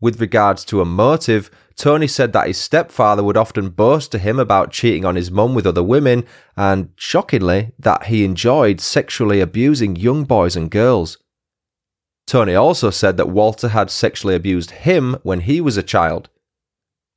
With 0.00 0.20
regards 0.20 0.64
to 0.66 0.80
a 0.80 0.84
motive, 0.84 1.50
Tony 1.76 2.06
said 2.06 2.32
that 2.32 2.46
his 2.46 2.56
stepfather 2.56 3.22
would 3.22 3.36
often 3.36 3.70
boast 3.70 4.12
to 4.12 4.18
him 4.18 4.38
about 4.38 4.70
cheating 4.70 5.04
on 5.04 5.16
his 5.16 5.30
mum 5.30 5.54
with 5.54 5.66
other 5.66 5.82
women, 5.82 6.24
and 6.56 6.90
shockingly, 6.96 7.72
that 7.78 8.06
he 8.06 8.24
enjoyed 8.24 8.80
sexually 8.80 9.40
abusing 9.40 9.96
young 9.96 10.24
boys 10.24 10.56
and 10.56 10.70
girls. 10.70 11.18
Tony 12.26 12.54
also 12.54 12.90
said 12.90 13.16
that 13.16 13.28
Walter 13.28 13.68
had 13.68 13.90
sexually 13.90 14.34
abused 14.34 14.70
him 14.70 15.16
when 15.22 15.40
he 15.40 15.60
was 15.60 15.76
a 15.76 15.82
child. 15.82 16.30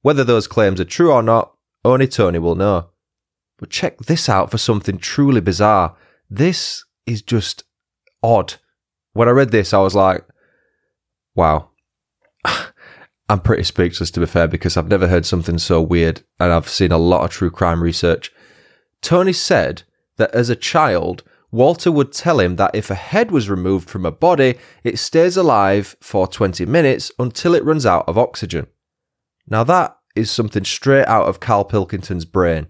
Whether 0.02 0.24
those 0.24 0.48
claims 0.48 0.80
are 0.82 0.86
true 0.86 1.12
or 1.12 1.22
not, 1.22 1.54
only 1.84 2.08
Tony 2.08 2.40
will 2.40 2.56
know. 2.56 2.90
But 3.58 3.70
check 3.70 4.00
this 4.00 4.28
out 4.28 4.50
for 4.50 4.58
something 4.58 4.98
truly 4.98 5.42
bizarre. 5.42 5.96
This 6.30 6.84
is 7.06 7.22
just 7.22 7.64
odd. 8.24 8.56
When 9.14 9.28
I 9.28 9.32
read 9.32 9.52
this, 9.52 9.74
I 9.74 9.80
was 9.80 9.96
like, 9.96 10.26
wow. 11.36 11.70
I'm 13.30 13.40
pretty 13.40 13.64
speechless 13.64 14.12
to 14.12 14.20
be 14.20 14.26
fair 14.26 14.48
because 14.48 14.76
I've 14.76 14.88
never 14.88 15.08
heard 15.08 15.26
something 15.26 15.58
so 15.58 15.82
weird 15.82 16.24
and 16.40 16.52
I've 16.52 16.68
seen 16.68 16.92
a 16.92 16.98
lot 16.98 17.24
of 17.24 17.30
true 17.30 17.52
crime 17.52 17.84
research. 17.84 18.32
Tony 19.02 19.34
said 19.34 19.84
that 20.18 20.34
as 20.34 20.50
a 20.50 20.56
child, 20.56 21.24
Walter 21.52 21.92
would 21.92 22.14
tell 22.14 22.40
him 22.40 22.56
that 22.56 22.74
if 22.74 22.90
a 22.90 22.96
head 22.96 23.30
was 23.30 23.50
removed 23.50 23.90
from 23.90 24.06
a 24.06 24.12
body, 24.12 24.56
it 24.84 24.98
stays 25.00 25.38
alive 25.38 25.96
for 26.00 26.28
20 26.28 26.66
minutes 26.66 27.12
until 27.20 27.56
it 27.56 27.64
runs 27.64 27.86
out 27.86 28.08
of 28.08 28.18
oxygen. 28.18 28.68
Now, 29.48 29.64
that 29.64 29.98
is 30.16 30.30
something 30.30 30.64
straight 30.64 31.08
out 31.08 31.28
of 31.28 31.40
Carl 31.40 31.66
Pilkington's 31.66 32.26
brain. 32.26 32.68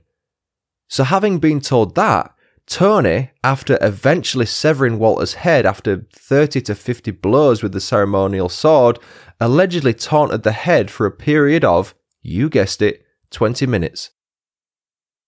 So, 0.87 1.03
having 1.03 1.39
been 1.39 1.61
told 1.61 1.95
that, 1.95 2.33
Tony, 2.67 3.31
after 3.43 3.77
eventually 3.81 4.45
severing 4.45 4.99
Walter's 4.99 5.33
head 5.35 5.65
after 5.65 6.07
30 6.13 6.61
to 6.61 6.75
50 6.75 7.11
blows 7.11 7.61
with 7.61 7.73
the 7.73 7.81
ceremonial 7.81 8.49
sword, 8.49 8.99
allegedly 9.39 9.93
taunted 9.93 10.43
the 10.43 10.51
head 10.51 10.89
for 10.89 11.05
a 11.05 11.11
period 11.11 11.65
of, 11.65 11.93
you 12.21 12.49
guessed 12.49 12.81
it, 12.81 13.03
20 13.31 13.65
minutes. 13.65 14.11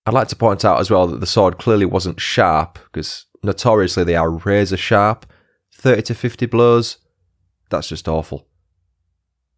I'd 0.06 0.14
like 0.14 0.28
to 0.30 0.36
point 0.36 0.64
out 0.64 0.80
as 0.80 0.92
well 0.92 1.08
that 1.08 1.20
the 1.20 1.26
sword 1.26 1.58
clearly 1.58 1.86
wasn't 1.86 2.22
sharp, 2.22 2.78
because 2.92 3.26
notoriously 3.42 4.04
they 4.04 4.16
are 4.16 4.30
razor 4.30 4.78
sharp. 4.78 5.26
30 5.76 6.04
to 6.04 6.16
50 6.16 6.46
blows, 6.46 6.98
that's 7.70 7.90
just 7.90 8.08
awful. 8.08 8.48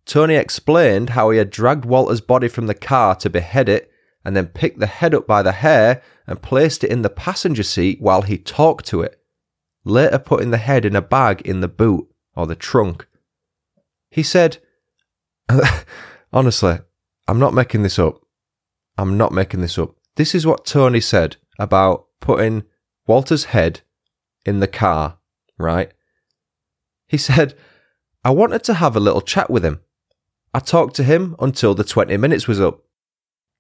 Tony 0.06 0.36
explained 0.36 1.12
how 1.12 1.32
he 1.32 1.38
had 1.38 1.50
dragged 1.50 1.84
Walter's 1.84 2.22
body 2.22 2.48
from 2.48 2.68
the 2.68 2.76
car 2.76 3.16
to 3.16 3.30
behead 3.30 3.68
it 3.68 3.92
and 4.24 4.36
then 4.36 4.48
picked 4.48 4.80
the 4.80 4.88
head 4.88 5.14
up 5.14 5.26
by 5.26 5.42
the 5.42 5.52
hair 5.52 6.02
and 6.28 6.42
placed 6.42 6.84
it 6.84 6.92
in 6.92 7.02
the 7.02 7.10
passenger 7.10 7.64
seat 7.64 8.00
while 8.02 8.22
he 8.22 8.38
talked 8.38 8.86
to 8.88 9.02
it, 9.02 9.20
later 9.84 10.20
putting 10.20 10.52
the 10.52 10.58
head 10.58 10.86
in 10.86 10.96
a 10.96 11.02
bag 11.02 11.42
in 11.42 11.62
the 11.62 11.68
boot 11.68 12.08
or 12.36 12.46
the 12.46 12.56
trunk. 12.56 13.08
He 14.10 14.24
said, 14.24 14.58
Honestly, 16.34 16.80
I'm 17.28 17.40
not 17.40 17.54
making 17.54 17.84
this 17.84 18.00
up. 18.00 18.22
I'm 18.98 19.18
not 19.18 19.32
making 19.32 19.62
this 19.62 19.78
up. 19.78 19.96
This 20.16 20.34
is 20.34 20.46
what 20.46 20.66
Tony 20.66 21.02
said 21.02 21.38
about 21.60 22.06
putting 22.20 22.64
Walter's 23.08 23.46
head 23.46 23.82
in 24.46 24.60
the 24.60 24.68
car, 24.68 25.18
right? 25.58 25.92
He 27.08 27.18
said, 27.18 27.56
I 28.24 28.32
wanted 28.32 28.64
to 28.64 28.76
have 28.76 28.96
a 28.96 29.00
little 29.00 29.22
chat 29.22 29.50
with 29.50 29.64
him. 29.64 29.82
I 30.56 30.60
talked 30.60 30.96
to 30.96 31.04
him 31.04 31.36
until 31.40 31.76
the 31.76 31.84
20 31.84 32.16
minutes 32.16 32.48
was 32.48 32.62
up. 32.62 32.80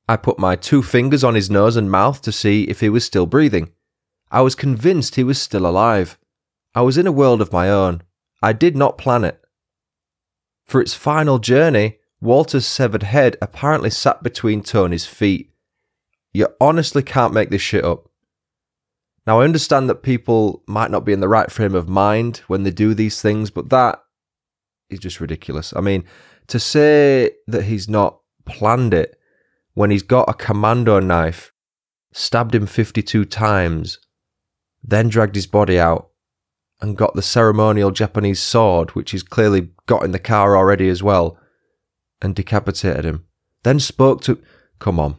I 0.07 0.15
put 0.15 0.39
my 0.39 0.55
two 0.55 0.81
fingers 0.81 1.25
on 1.25 1.35
his 1.35 1.49
nose 1.49 1.75
and 1.75 1.91
mouth 1.91 2.21
to 2.21 2.31
see 2.31 2.63
if 2.69 2.79
he 2.79 2.87
was 2.87 3.03
still 3.03 3.25
breathing. 3.25 3.73
I 4.31 4.39
was 4.39 4.55
convinced 4.55 5.15
he 5.15 5.23
was 5.25 5.41
still 5.41 5.67
alive. 5.67 6.17
I 6.73 6.83
was 6.83 6.97
in 6.97 7.05
a 7.05 7.11
world 7.11 7.41
of 7.41 7.51
my 7.51 7.69
own. 7.69 8.01
I 8.41 8.53
did 8.53 8.77
not 8.77 8.97
plan 8.97 9.25
it. 9.25 9.41
For 10.63 10.79
its 10.79 10.93
final 10.93 11.37
journey, 11.37 11.97
Walter's 12.21 12.65
severed 12.65 13.03
head 13.03 13.35
apparently 13.41 13.89
sat 13.89 14.23
between 14.23 14.63
Tony's 14.63 15.05
feet. 15.05 15.51
You 16.31 16.47
honestly 16.61 17.03
can't 17.03 17.33
make 17.33 17.49
this 17.49 17.61
shit 17.61 17.83
up. 17.83 18.07
Now, 19.27 19.41
I 19.41 19.43
understand 19.43 19.89
that 19.89 20.01
people 20.01 20.63
might 20.65 20.91
not 20.91 21.03
be 21.03 21.11
in 21.11 21.19
the 21.19 21.27
right 21.27 21.51
frame 21.51 21.75
of 21.75 21.89
mind 21.89 22.37
when 22.47 22.63
they 22.63 22.71
do 22.71 22.93
these 22.93 23.21
things, 23.21 23.51
but 23.51 23.69
that 23.69 24.01
is 24.89 24.99
just 24.99 25.19
ridiculous. 25.19 25.73
I 25.75 25.81
mean, 25.81 26.05
to 26.47 26.59
say 26.59 27.31
that 27.47 27.63
he's 27.63 27.89
not 27.89 28.19
planned 28.45 28.93
it 28.93 29.17
when 29.73 29.91
he's 29.91 30.03
got 30.03 30.29
a 30.29 30.33
commando 30.33 30.99
knife, 30.99 31.51
stabbed 32.11 32.55
him 32.55 32.65
52 32.65 33.25
times, 33.25 33.99
then 34.83 35.09
dragged 35.09 35.35
his 35.35 35.47
body 35.47 35.79
out 35.79 36.09
and 36.81 36.97
got 36.97 37.13
the 37.13 37.21
ceremonial 37.21 37.91
Japanese 37.91 38.39
sword, 38.39 38.91
which 38.91 39.11
he's 39.11 39.23
clearly 39.23 39.69
got 39.85 40.03
in 40.03 40.11
the 40.11 40.19
car 40.19 40.55
already 40.57 40.89
as 40.89 41.03
well, 41.03 41.37
and 42.21 42.35
decapitated 42.35 43.05
him. 43.05 43.25
Then 43.63 43.79
spoke 43.79 44.21
to. 44.21 44.39
Come 44.79 44.99
on. 44.99 45.17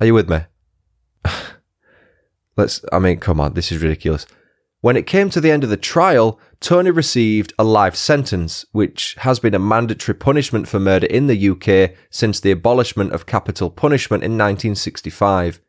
Are 0.00 0.06
you 0.06 0.14
with 0.14 0.28
me? 0.28 0.40
Let's. 2.56 2.84
I 2.92 2.98
mean, 2.98 3.18
come 3.18 3.40
on. 3.40 3.54
This 3.54 3.70
is 3.70 3.82
ridiculous. 3.82 4.26
When 4.80 4.96
it 4.96 5.06
came 5.06 5.30
to 5.30 5.40
the 5.40 5.50
end 5.50 5.64
of 5.64 5.70
the 5.70 5.76
trial, 5.76 6.40
Tony 6.60 6.90
received 6.90 7.52
a 7.58 7.64
life 7.64 7.94
sentence, 7.94 8.66
which 8.72 9.14
has 9.20 9.38
been 9.38 9.54
a 9.54 9.60
mandatory 9.60 10.16
punishment 10.16 10.66
for 10.66 10.80
murder 10.80 11.06
in 11.06 11.28
the 11.28 11.50
UK 11.50 11.96
since 12.10 12.40
the 12.40 12.50
abolishment 12.50 13.12
of 13.12 13.26
capital 13.26 13.70
punishment 13.70 14.24
in 14.24 14.32
1965. 14.32 15.60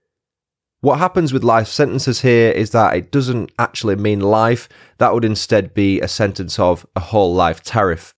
What 0.81 0.97
happens 0.97 1.31
with 1.31 1.43
life 1.43 1.67
sentences 1.67 2.21
here 2.21 2.51
is 2.51 2.71
that 2.71 2.95
it 2.95 3.11
doesn't 3.11 3.51
actually 3.59 3.97
mean 3.97 4.19
life, 4.19 4.67
that 4.97 5.13
would 5.13 5.25
instead 5.25 5.73
be 5.73 5.99
a 5.99 6.07
sentence 6.07 6.57
of 6.57 6.87
a 6.95 7.01
whole 7.01 7.33
life 7.33 7.61
tariff. 7.61 8.15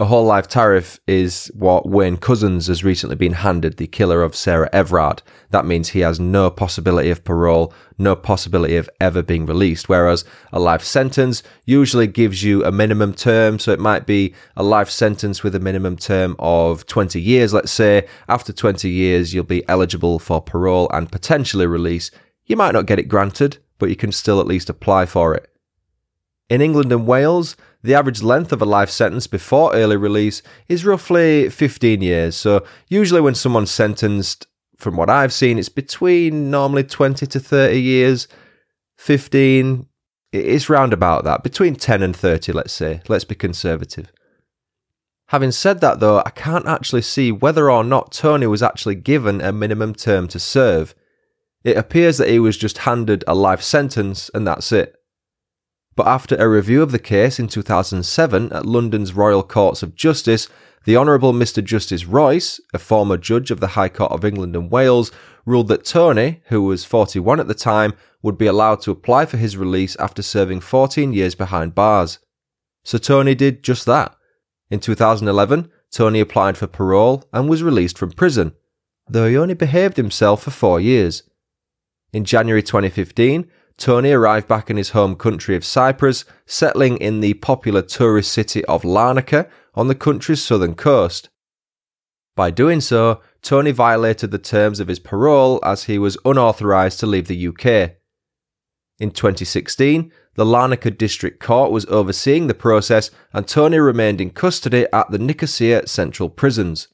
A 0.00 0.06
whole 0.06 0.24
life 0.24 0.48
tariff 0.48 0.98
is 1.06 1.52
what 1.54 1.88
Wayne 1.88 2.16
Couzens 2.16 2.66
has 2.66 2.82
recently 2.82 3.14
been 3.14 3.34
handed, 3.34 3.76
the 3.76 3.86
killer 3.86 4.24
of 4.24 4.34
Sarah 4.34 4.68
Everard. 4.72 5.22
That 5.50 5.66
means 5.66 5.90
he 5.90 6.00
has 6.00 6.18
no 6.18 6.50
possibility 6.50 7.10
of 7.10 7.22
parole, 7.22 7.72
no 7.96 8.16
possibility 8.16 8.74
of 8.74 8.90
ever 9.00 9.22
being 9.22 9.46
released. 9.46 9.88
Whereas 9.88 10.24
a 10.52 10.58
life 10.58 10.82
sentence 10.82 11.44
usually 11.64 12.08
gives 12.08 12.42
you 12.42 12.64
a 12.64 12.72
minimum 12.72 13.14
term. 13.14 13.60
So 13.60 13.70
it 13.70 13.78
might 13.78 14.04
be 14.04 14.34
a 14.56 14.64
life 14.64 14.90
sentence 14.90 15.44
with 15.44 15.54
a 15.54 15.60
minimum 15.60 15.96
term 15.96 16.34
of 16.40 16.86
20 16.86 17.20
years, 17.20 17.54
let's 17.54 17.70
say. 17.70 18.08
After 18.26 18.52
20 18.52 18.90
years, 18.90 19.32
you'll 19.32 19.44
be 19.44 19.62
eligible 19.68 20.18
for 20.18 20.42
parole 20.42 20.90
and 20.92 21.12
potentially 21.12 21.68
release. 21.68 22.10
You 22.46 22.56
might 22.56 22.72
not 22.72 22.86
get 22.86 22.98
it 22.98 23.06
granted, 23.06 23.58
but 23.78 23.90
you 23.90 23.96
can 23.96 24.10
still 24.10 24.40
at 24.40 24.48
least 24.48 24.68
apply 24.68 25.06
for 25.06 25.36
it. 25.36 25.53
In 26.54 26.60
England 26.60 26.92
and 26.92 27.04
Wales, 27.04 27.56
the 27.82 27.96
average 27.96 28.22
length 28.22 28.52
of 28.52 28.62
a 28.62 28.64
life 28.64 28.88
sentence 28.88 29.26
before 29.26 29.74
early 29.74 29.96
release 29.96 30.40
is 30.68 30.84
roughly 30.84 31.50
15 31.50 32.00
years. 32.00 32.36
So, 32.36 32.64
usually, 32.86 33.20
when 33.20 33.34
someone's 33.34 33.72
sentenced, 33.72 34.46
from 34.76 34.96
what 34.96 35.10
I've 35.10 35.32
seen, 35.32 35.58
it's 35.58 35.68
between 35.68 36.52
normally 36.52 36.84
20 36.84 37.26
to 37.26 37.40
30 37.40 37.80
years. 37.80 38.28
15, 38.98 39.88
it's 40.32 40.70
round 40.70 40.92
about 40.92 41.24
that, 41.24 41.42
between 41.42 41.74
10 41.74 42.04
and 42.04 42.14
30, 42.14 42.52
let's 42.52 42.72
say. 42.72 43.00
Let's 43.08 43.24
be 43.24 43.34
conservative. 43.34 44.12
Having 45.30 45.50
said 45.50 45.80
that, 45.80 45.98
though, 45.98 46.22
I 46.24 46.30
can't 46.30 46.68
actually 46.68 47.02
see 47.02 47.32
whether 47.32 47.68
or 47.68 47.82
not 47.82 48.12
Tony 48.12 48.46
was 48.46 48.62
actually 48.62 48.94
given 48.94 49.40
a 49.40 49.52
minimum 49.52 49.92
term 49.92 50.28
to 50.28 50.38
serve. 50.38 50.94
It 51.64 51.76
appears 51.76 52.18
that 52.18 52.28
he 52.28 52.38
was 52.38 52.56
just 52.56 52.78
handed 52.78 53.24
a 53.26 53.34
life 53.34 53.60
sentence 53.60 54.30
and 54.32 54.46
that's 54.46 54.70
it. 54.70 54.94
But 55.96 56.06
after 56.08 56.34
a 56.36 56.48
review 56.48 56.82
of 56.82 56.92
the 56.92 56.98
case 56.98 57.38
in 57.38 57.48
2007 57.48 58.52
at 58.52 58.66
London's 58.66 59.12
Royal 59.12 59.42
Courts 59.42 59.82
of 59.82 59.94
Justice, 59.94 60.48
the 60.84 60.96
Honourable 60.96 61.32
Mr. 61.32 61.62
Justice 61.62 62.04
Royce, 62.04 62.60
a 62.74 62.78
former 62.78 63.16
judge 63.16 63.50
of 63.50 63.60
the 63.60 63.68
High 63.68 63.88
Court 63.88 64.12
of 64.12 64.24
England 64.24 64.56
and 64.56 64.70
Wales, 64.70 65.12
ruled 65.46 65.68
that 65.68 65.84
Tony, 65.84 66.42
who 66.46 66.62
was 66.62 66.84
41 66.84 67.40
at 67.40 67.48
the 67.48 67.54
time, 67.54 67.94
would 68.22 68.36
be 68.36 68.46
allowed 68.46 68.80
to 68.82 68.90
apply 68.90 69.26
for 69.26 69.36
his 69.36 69.56
release 69.56 69.96
after 69.96 70.22
serving 70.22 70.60
14 70.60 71.12
years 71.12 71.34
behind 71.34 71.74
bars. 71.74 72.18
So 72.82 72.98
Tony 72.98 73.34
did 73.34 73.62
just 73.62 73.86
that. 73.86 74.16
In 74.70 74.80
2011, 74.80 75.70
Tony 75.90 76.20
applied 76.20 76.58
for 76.58 76.66
parole 76.66 77.24
and 77.32 77.48
was 77.48 77.62
released 77.62 77.96
from 77.96 78.10
prison, 78.10 78.54
though 79.08 79.28
he 79.28 79.36
only 79.36 79.54
behaved 79.54 79.96
himself 79.96 80.42
for 80.42 80.50
four 80.50 80.80
years. 80.80 81.22
In 82.12 82.24
January 82.24 82.62
2015, 82.62 83.48
Tony 83.76 84.12
arrived 84.12 84.46
back 84.46 84.70
in 84.70 84.76
his 84.76 84.90
home 84.90 85.16
country 85.16 85.56
of 85.56 85.64
Cyprus, 85.64 86.24
settling 86.46 86.96
in 86.98 87.20
the 87.20 87.34
popular 87.34 87.82
tourist 87.82 88.32
city 88.32 88.64
of 88.66 88.82
Larnaca 88.82 89.48
on 89.74 89.88
the 89.88 89.94
country's 89.94 90.42
southern 90.42 90.74
coast. 90.74 91.28
By 92.36 92.50
doing 92.50 92.80
so, 92.80 93.20
Tony 93.42 93.70
violated 93.70 94.30
the 94.30 94.38
terms 94.38 94.80
of 94.80 94.88
his 94.88 94.98
parole 94.98 95.60
as 95.64 95.84
he 95.84 95.98
was 95.98 96.18
unauthorised 96.24 97.00
to 97.00 97.06
leave 97.06 97.28
the 97.28 97.48
UK. 97.48 97.92
In 98.98 99.10
2016, 99.10 100.12
the 100.34 100.44
Larnaca 100.44 100.96
District 100.96 101.40
Court 101.40 101.70
was 101.70 101.86
overseeing 101.86 102.46
the 102.46 102.54
process 102.54 103.10
and 103.32 103.46
Tony 103.46 103.78
remained 103.78 104.20
in 104.20 104.30
custody 104.30 104.86
at 104.92 105.10
the 105.10 105.18
Nicosia 105.18 105.86
Central 105.86 106.28
Prisons. 106.28 106.88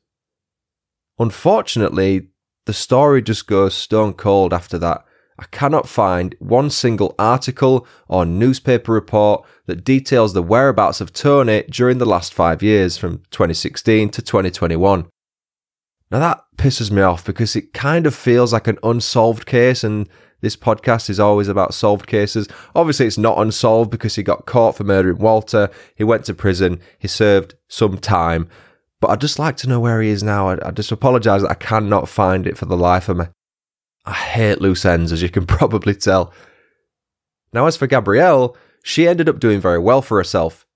Unfortunately, 1.18 2.28
the 2.66 2.72
story 2.72 3.22
just 3.22 3.46
goes 3.46 3.74
stone 3.74 4.12
cold 4.12 4.52
after 4.52 4.78
that, 4.78 5.04
I 5.40 5.46
cannot 5.50 5.88
find 5.88 6.34
one 6.38 6.68
single 6.68 7.14
article 7.18 7.86
or 8.08 8.26
newspaper 8.26 8.92
report 8.92 9.46
that 9.64 9.84
details 9.84 10.34
the 10.34 10.42
whereabouts 10.42 11.00
of 11.00 11.14
Tony 11.14 11.64
during 11.70 11.96
the 11.96 12.04
last 12.04 12.34
five 12.34 12.62
years, 12.62 12.98
from 12.98 13.22
2016 13.30 14.10
to 14.10 14.20
2021. 14.20 15.08
Now 16.10 16.18
that 16.18 16.44
pisses 16.58 16.90
me 16.90 17.00
off 17.00 17.24
because 17.24 17.56
it 17.56 17.72
kind 17.72 18.06
of 18.06 18.14
feels 18.14 18.52
like 18.52 18.66
an 18.66 18.78
unsolved 18.82 19.46
case, 19.46 19.82
and 19.82 20.10
this 20.42 20.56
podcast 20.56 21.08
is 21.08 21.18
always 21.18 21.48
about 21.48 21.72
solved 21.72 22.06
cases. 22.06 22.46
Obviously, 22.74 23.06
it's 23.06 23.16
not 23.16 23.38
unsolved 23.38 23.90
because 23.90 24.16
he 24.16 24.22
got 24.22 24.44
caught 24.44 24.76
for 24.76 24.84
murdering 24.84 25.18
Walter, 25.18 25.70
he 25.94 26.04
went 26.04 26.26
to 26.26 26.34
prison, 26.34 26.80
he 26.98 27.08
served 27.08 27.54
some 27.66 27.96
time. 27.96 28.46
But 29.00 29.08
I'd 29.08 29.22
just 29.22 29.38
like 29.38 29.56
to 29.58 29.68
know 29.70 29.80
where 29.80 30.02
he 30.02 30.10
is 30.10 30.22
now. 30.22 30.50
I, 30.50 30.70
just 30.72 30.92
apologise 30.92 31.40
that 31.40 31.50
I 31.50 31.54
cannot 31.54 32.10
find 32.10 32.46
it 32.46 32.58
for 32.58 32.66
the 32.66 32.76
life 32.76 33.08
of 33.08 33.16
me. 33.16 33.24
I 34.10 34.14
hate 34.14 34.60
loose 34.60 34.84
ends, 34.84 35.12
as 35.12 35.22
you 35.22 35.28
can 35.28 35.46
probably 35.58 35.94
tell. 35.94 36.32
Now, 37.52 37.66
as 37.66 37.76
for 37.76 37.86
Gabrielle, 37.86 38.56
she 38.82 39.06
ended 39.06 39.28
up 39.28 39.38
doing 39.38 39.60
very 39.60 39.78
well 39.78 40.02
for 40.02 40.18
herself. 40.18 40.66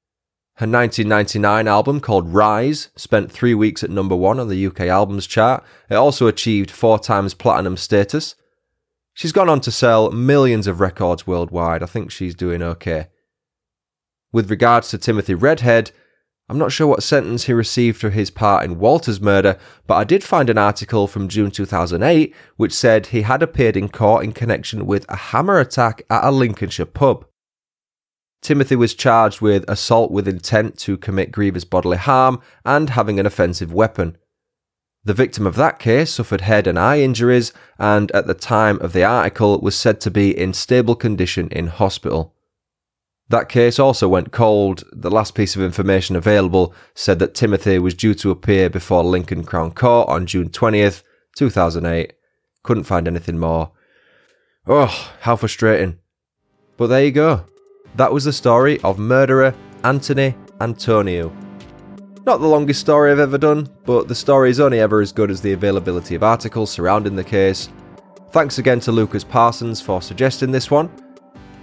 Her 0.58 0.68
1999 0.68 1.66
album 1.66 2.00
called 2.00 2.32
Rise 2.32 2.90
spent 2.94 3.32
three 3.32 3.54
weeks 3.54 3.82
at 3.82 3.90
number 3.90 4.14
one 4.14 4.38
on 4.38 4.48
the 4.48 4.66
UK 4.66 4.82
albums 4.82 5.26
chart. 5.26 5.64
It 5.90 5.96
also 5.96 6.28
achieved 6.28 6.70
four 6.70 7.00
times 7.00 7.34
platinum 7.34 7.76
status. 7.76 8.36
She's 9.14 9.32
gone 9.32 9.48
on 9.48 9.60
to 9.62 9.72
sell 9.72 10.12
millions 10.12 10.68
of 10.68 10.78
records 10.78 11.26
worldwide. 11.26 11.82
I 11.82 11.86
think 11.86 12.12
she's 12.12 12.36
doing 12.36 12.62
okay. 12.62 13.08
With 14.32 14.48
regards 14.48 14.90
to 14.90 14.98
Timothy 14.98 15.34
Redhead, 15.34 15.90
I'm 16.48 16.58
not 16.58 16.72
sure 16.72 16.86
what 16.86 17.02
sentence 17.02 17.44
he 17.44 17.54
received 17.54 17.98
for 17.98 18.10
his 18.10 18.30
part 18.30 18.64
in 18.64 18.78
Walter's 18.78 19.20
murder, 19.20 19.58
but 19.86 19.94
I 19.94 20.04
did 20.04 20.22
find 20.22 20.50
an 20.50 20.58
article 20.58 21.06
from 21.06 21.28
June 21.28 21.50
2008 21.50 22.34
which 22.56 22.74
said 22.74 23.06
he 23.06 23.22
had 23.22 23.42
appeared 23.42 23.78
in 23.78 23.88
court 23.88 24.24
in 24.24 24.32
connection 24.32 24.84
with 24.84 25.06
a 25.08 25.16
hammer 25.16 25.58
attack 25.58 26.02
at 26.10 26.22
a 26.22 26.30
Lincolnshire 26.30 26.84
pub. 26.84 27.24
Timothy 28.42 28.76
was 28.76 28.92
charged 28.92 29.40
with 29.40 29.64
assault 29.70 30.10
with 30.10 30.28
intent 30.28 30.76
to 30.80 30.98
commit 30.98 31.32
grievous 31.32 31.64
bodily 31.64 31.96
harm 31.96 32.42
and 32.62 32.90
having 32.90 33.18
an 33.18 33.24
offensive 33.24 33.72
weapon. 33.72 34.18
The 35.02 35.14
victim 35.14 35.46
of 35.46 35.54
that 35.56 35.78
case 35.78 36.12
suffered 36.12 36.42
head 36.42 36.66
and 36.66 36.78
eye 36.78 37.00
injuries 37.00 37.54
and 37.78 38.10
at 38.12 38.26
the 38.26 38.34
time 38.34 38.78
of 38.82 38.92
the 38.92 39.02
article 39.02 39.58
was 39.60 39.78
said 39.78 39.98
to 40.02 40.10
be 40.10 40.38
in 40.38 40.52
stable 40.52 40.94
condition 40.94 41.48
in 41.48 41.68
hospital. 41.68 42.33
That 43.28 43.48
case 43.48 43.78
also 43.78 44.06
went 44.08 44.32
cold. 44.32 44.84
The 44.92 45.10
last 45.10 45.34
piece 45.34 45.56
of 45.56 45.62
information 45.62 46.14
available 46.14 46.74
said 46.94 47.18
that 47.20 47.34
Timothy 47.34 47.78
was 47.78 47.94
due 47.94 48.14
to 48.14 48.30
appear 48.30 48.68
before 48.68 49.02
Lincoln 49.02 49.44
Crown 49.44 49.72
Court 49.72 50.08
on 50.08 50.26
June 50.26 50.50
20th, 50.50 51.02
2008. 51.36 52.12
Couldn't 52.62 52.84
find 52.84 53.08
anything 53.08 53.38
more. 53.38 53.72
Oh, 54.66 55.12
how 55.20 55.36
frustrating. 55.36 55.98
But 56.76 56.88
there 56.88 57.04
you 57.04 57.12
go. 57.12 57.46
That 57.96 58.12
was 58.12 58.24
the 58.24 58.32
story 58.32 58.80
of 58.80 58.98
murderer 58.98 59.54
Anthony 59.84 60.34
Antoniou. 60.60 61.32
Not 62.26 62.40
the 62.40 62.46
longest 62.46 62.80
story 62.80 63.12
I've 63.12 63.18
ever 63.18 63.38
done, 63.38 63.68
but 63.84 64.08
the 64.08 64.14
story 64.14 64.50
is 64.50 64.60
only 64.60 64.80
ever 64.80 65.00
as 65.00 65.12
good 65.12 65.30
as 65.30 65.40
the 65.40 65.52
availability 65.52 66.14
of 66.14 66.22
articles 66.22 66.70
surrounding 66.70 67.16
the 67.16 67.24
case. 67.24 67.68
Thanks 68.30 68.58
again 68.58 68.80
to 68.80 68.92
Lucas 68.92 69.24
Parsons 69.24 69.80
for 69.80 70.00
suggesting 70.00 70.50
this 70.50 70.70
one. 70.70 70.90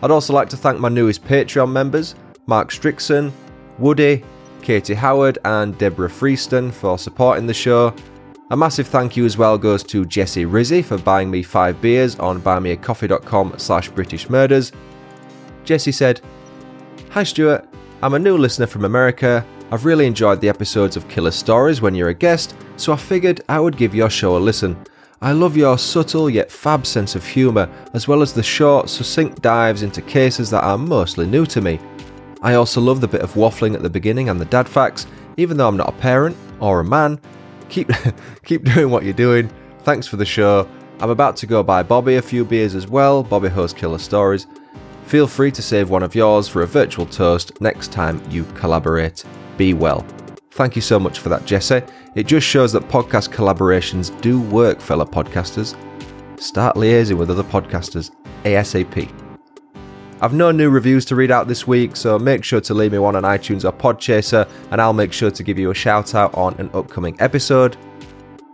I'd 0.02 0.12
also 0.12 0.34
like 0.34 0.50
to 0.50 0.58
thank 0.58 0.80
my 0.80 0.90
newest 0.90 1.24
Patreon 1.24 1.72
members, 1.72 2.16
Mark 2.48 2.72
Strickson, 2.72 3.32
Woody, 3.78 4.24
Katie 4.62 4.94
Howard, 4.94 5.38
and 5.46 5.78
Deborah 5.78 6.10
Freeston 6.10 6.72
for 6.72 6.98
supporting 6.98 7.46
the 7.46 7.54
show. 7.54 7.94
A 8.50 8.58
massive 8.58 8.88
thank 8.88 9.16
you 9.16 9.26
as 9.26 9.38
well 9.38 9.58
goes 9.58 9.84
to 9.84 10.06
Jesse 10.06 10.46
Rizzi 10.46 10.82
for 10.82 10.98
buying 10.98 11.32
me 11.32 11.42
five 11.42 11.80
beers 11.82 12.20
on 12.20 12.42
buymeacoffee.com 12.42 13.54
slash 13.58 13.90
British 13.90 14.30
Murders. 14.30 14.72
Jesse 15.64 15.92
said, 15.92 16.20
Hi 17.12 17.24
Stuart, 17.24 17.68
I'm 18.02 18.14
a 18.14 18.20
new 18.20 18.38
listener 18.38 18.68
from 18.68 18.86
America. 18.86 19.46
I've 19.72 19.86
really 19.86 20.06
enjoyed 20.06 20.42
the 20.42 20.50
episodes 20.50 20.98
of 20.98 21.08
Killer 21.08 21.32
Stories 21.32 21.82
when 21.82 21.96
you're 21.96 22.10
a 22.10 22.14
guest, 22.14 22.56
so 22.76 22.92
I 22.92 22.98
figured 22.98 23.42
I 23.48 23.60
would 23.60 23.78
give 23.78 23.96
your 23.96 24.10
show 24.10 24.36
a 24.36 24.40
listen. 24.40 24.76
I 25.24 25.34
love 25.34 25.56
your 25.56 25.78
subtle 25.78 26.32
yet 26.32 26.52
fab 26.52 26.84
sense 26.84 27.14
of 27.14 27.24
humour, 27.24 27.70
as 27.94 28.08
well 28.08 28.24
as 28.24 28.34
the 28.34 28.42
short, 28.42 28.90
succinct 28.90 29.44
dives 29.44 29.84
into 29.84 30.02
cases 30.02 30.50
that 30.50 30.64
are 30.64 30.80
mostly 30.80 31.28
new 31.28 31.46
to 31.46 31.62
me. 31.62 31.80
I 32.42 32.56
also 32.56 32.82
love 32.82 33.02
the 33.02 33.08
bit 33.08 33.22
of 33.22 33.34
waffling 33.36 33.76
at 33.76 33.84
the 33.84 33.90
beginning 33.90 34.30
and 34.30 34.42
the 34.42 34.46
dad 34.46 34.68
facts, 34.68 35.06
even 35.38 35.58
though 35.58 35.68
I'm 35.68 35.78
not 35.78 35.90
a 35.90 35.98
parent 35.98 36.36
or 36.60 36.80
a 36.80 36.84
man. 36.84 37.20
Keep 37.70 37.92
keep 38.46 38.64
doing 38.64 38.90
what 38.90 39.04
you're 39.04 39.14
doing. 39.14 39.52
Thanks 39.84 40.08
for 40.08 40.18
the 40.18 40.26
show. 40.26 40.68
I'm 41.00 41.12
about 41.12 41.36
to 41.38 41.46
go 41.46 41.62
buy 41.62 41.84
Bobby 41.84 42.16
a 42.16 42.22
few 42.22 42.44
beers 42.44 42.74
as 42.74 42.88
well. 42.88 43.22
Bobby 43.22 43.50
hosts 43.50 43.80
Killer 43.80 44.00
Stories. 44.00 44.48
Feel 45.06 45.28
free 45.28 45.52
to 45.52 45.62
save 45.62 45.92
one 45.92 46.02
of 46.02 46.16
yours 46.16 46.48
for 46.48 46.64
a 46.64 46.68
virtual 46.68 47.06
toast 47.06 47.62
next 47.62 47.92
time 47.92 48.24
you 48.32 48.44
collaborate. 48.56 49.24
Be 49.58 49.76
well. 49.76 50.04
Thank 50.52 50.76
you 50.76 50.82
so 50.82 51.00
much 51.00 51.20
for 51.20 51.30
that, 51.30 51.46
Jesse. 51.46 51.82
It 52.14 52.28
just 52.28 52.46
shows 52.46 52.74
that 52.74 52.84
podcast 52.90 53.30
collaborations 53.30 54.20
do 54.22 54.42
work, 54.42 54.82
fellow 54.82 55.06
podcasters. 55.06 55.78
Start 56.38 56.76
liaising 56.76 57.18
with 57.18 57.32
other 57.32 57.44
podcasters 57.44 58.12
ASAP. 58.44 59.10
I've 60.20 60.34
no 60.34 60.52
new 60.52 60.70
reviews 60.70 61.06
to 61.06 61.16
read 61.16 61.32
out 61.32 61.48
this 61.48 61.66
week, 61.66 61.96
so 61.96 62.20
make 62.20 62.44
sure 62.44 62.60
to 62.62 62.74
leave 62.74 62.92
me 62.92 63.00
one 63.00 63.16
on 63.16 63.24
iTunes 63.24 63.64
or 63.64 63.72
Podchaser, 63.72 64.48
and 64.72 64.82
I'll 64.82 64.94
make 64.94 65.14
sure 65.14 65.32
to 65.32 65.42
give 65.44 65.58
you 65.58 65.72
a 65.72 65.74
shout 65.74 66.14
out 66.14 66.36
on 66.36 66.54
an 66.60 66.70
upcoming 66.74 67.16
episode. 67.20 67.78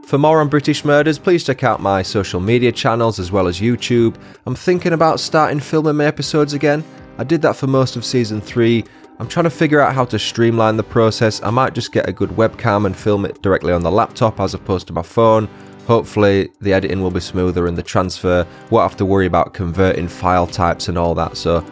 For 0.06 0.20
more 0.20 0.40
on 0.40 0.50
British 0.50 0.86
murders, 0.86 1.18
please 1.18 1.44
check 1.44 1.64
out 1.64 1.82
my 1.82 2.04
social 2.04 2.40
media 2.40 2.72
channels 2.72 3.20
as 3.20 3.32
well 3.32 3.48
as 3.48 3.60
YouTube. 3.60 4.16
I'm 4.46 4.56
thinking 4.56 4.94
about 4.94 5.20
starting 5.20 5.60
filming 5.60 5.98
my 5.98 6.06
episodes 6.06 6.54
again. 6.54 6.84
I 7.18 7.24
did 7.24 7.42
that 7.42 7.56
for 7.56 7.68
most 7.68 7.96
of 7.96 8.06
season 8.06 8.40
3, 8.40 8.86
I'm 9.20 9.28
trying 9.28 9.46
to 9.46 9.50
figure 9.50 9.82
out 9.82 9.96
how 9.96 10.06
to 10.06 10.20
streamline 10.20 10.78
the 10.78 10.84
process. 10.84 11.42
I 11.42 11.50
might 11.50 11.74
just 11.74 11.92
get 11.92 12.08
a 12.08 12.14
good 12.14 12.30
webcam 12.32 12.86
and 12.86 12.96
film 12.96 13.26
it 13.26 13.42
directly 13.42 13.74
on 13.74 13.82
the 13.82 13.92
laptop 13.92 14.40
as 14.40 14.54
opposed 14.54 14.86
to 14.88 14.94
my 14.94 15.02
phone. 15.02 15.50
Hopefully, 15.88 16.50
the 16.62 16.74
editing 16.74 17.02
will 17.02 17.10
be 17.10 17.20
smoother 17.20 17.66
and 17.66 17.76
the 17.76 17.82
transfer 17.82 18.46
won't 18.70 18.88
have 18.88 18.98
to 18.98 19.06
worry 19.06 19.26
about 19.26 19.54
converting 19.56 20.08
file 20.08 20.46
types 20.46 20.88
and 20.88 21.00
all 21.00 21.16
that. 21.16 21.36
So, 21.36 21.66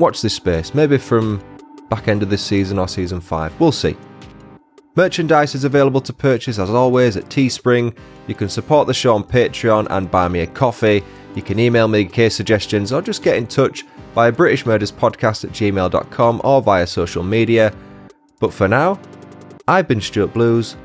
watch 0.00 0.20
this 0.20 0.34
space. 0.34 0.74
Maybe 0.74 0.98
from 0.98 1.40
back 1.90 2.08
end 2.08 2.24
of 2.24 2.30
this 2.30 2.42
season 2.42 2.78
or 2.78 2.88
season 2.88 3.20
5. 3.20 3.60
We'll 3.60 3.70
see. 3.70 3.96
Merchandise 4.96 5.54
is 5.54 5.62
available 5.62 6.00
to 6.00 6.12
purchase 6.12 6.58
as 6.58 6.70
always 6.70 7.16
at 7.16 7.26
Teespring. 7.26 7.96
You 8.26 8.34
can 8.34 8.48
support 8.48 8.88
the 8.88 8.94
show 8.94 9.14
on 9.14 9.22
Patreon 9.22 9.86
and 9.90 10.10
buy 10.10 10.26
me 10.26 10.40
a 10.40 10.46
coffee. 10.48 11.04
You 11.36 11.42
can 11.42 11.60
email 11.60 11.86
me 11.86 12.04
case 12.06 12.34
suggestions 12.34 12.92
or 12.92 13.00
just 13.00 13.22
get 13.22 13.36
in 13.36 13.46
touch 13.46 13.84
via 14.14 14.32
BritishMurdersPodcast 14.32 15.44
at 15.44 15.50
gmail.com 15.50 16.40
or 16.44 16.62
via 16.62 16.86
social 16.86 17.22
media. 17.22 17.72
But 18.40 18.52
for 18.52 18.68
now, 18.68 19.00
I've 19.68 19.86
been 19.86 20.00
Stuart 20.00 20.32
Blues. 20.32 20.76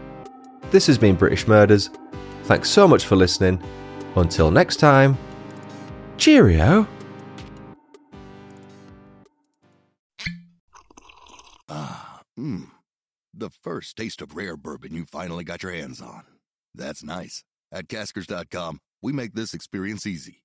This 0.72 0.88
has 0.88 0.98
been 0.98 1.16
British 1.16 1.48
Murders. 1.48 1.90
Thanks 2.44 2.70
so 2.70 2.88
much 2.88 3.06
for 3.06 3.16
listening. 3.16 3.62
Until 4.16 4.52
next 4.52 4.78
time, 4.78 5.18
cheerio. 6.18 6.88
Ah, 11.68 12.22
mmm. 12.38 12.70
The 13.34 13.50
first 13.50 13.98
taste 13.98 14.22
of 14.22 14.36
rare 14.36 14.56
bourbon 14.56 14.94
you 14.94 15.06
finally 15.06 15.44
got 15.44 15.62
your 15.64 15.74
hands 15.74 16.02
on. 16.02 16.24
That's 16.74 17.04
nice. 17.04 17.44
At 17.72 17.88
caskers.com, 17.88 18.80
we 19.02 19.12
make 19.12 19.34
this 19.34 19.54
experience 19.54 20.06
easy. 20.06 20.44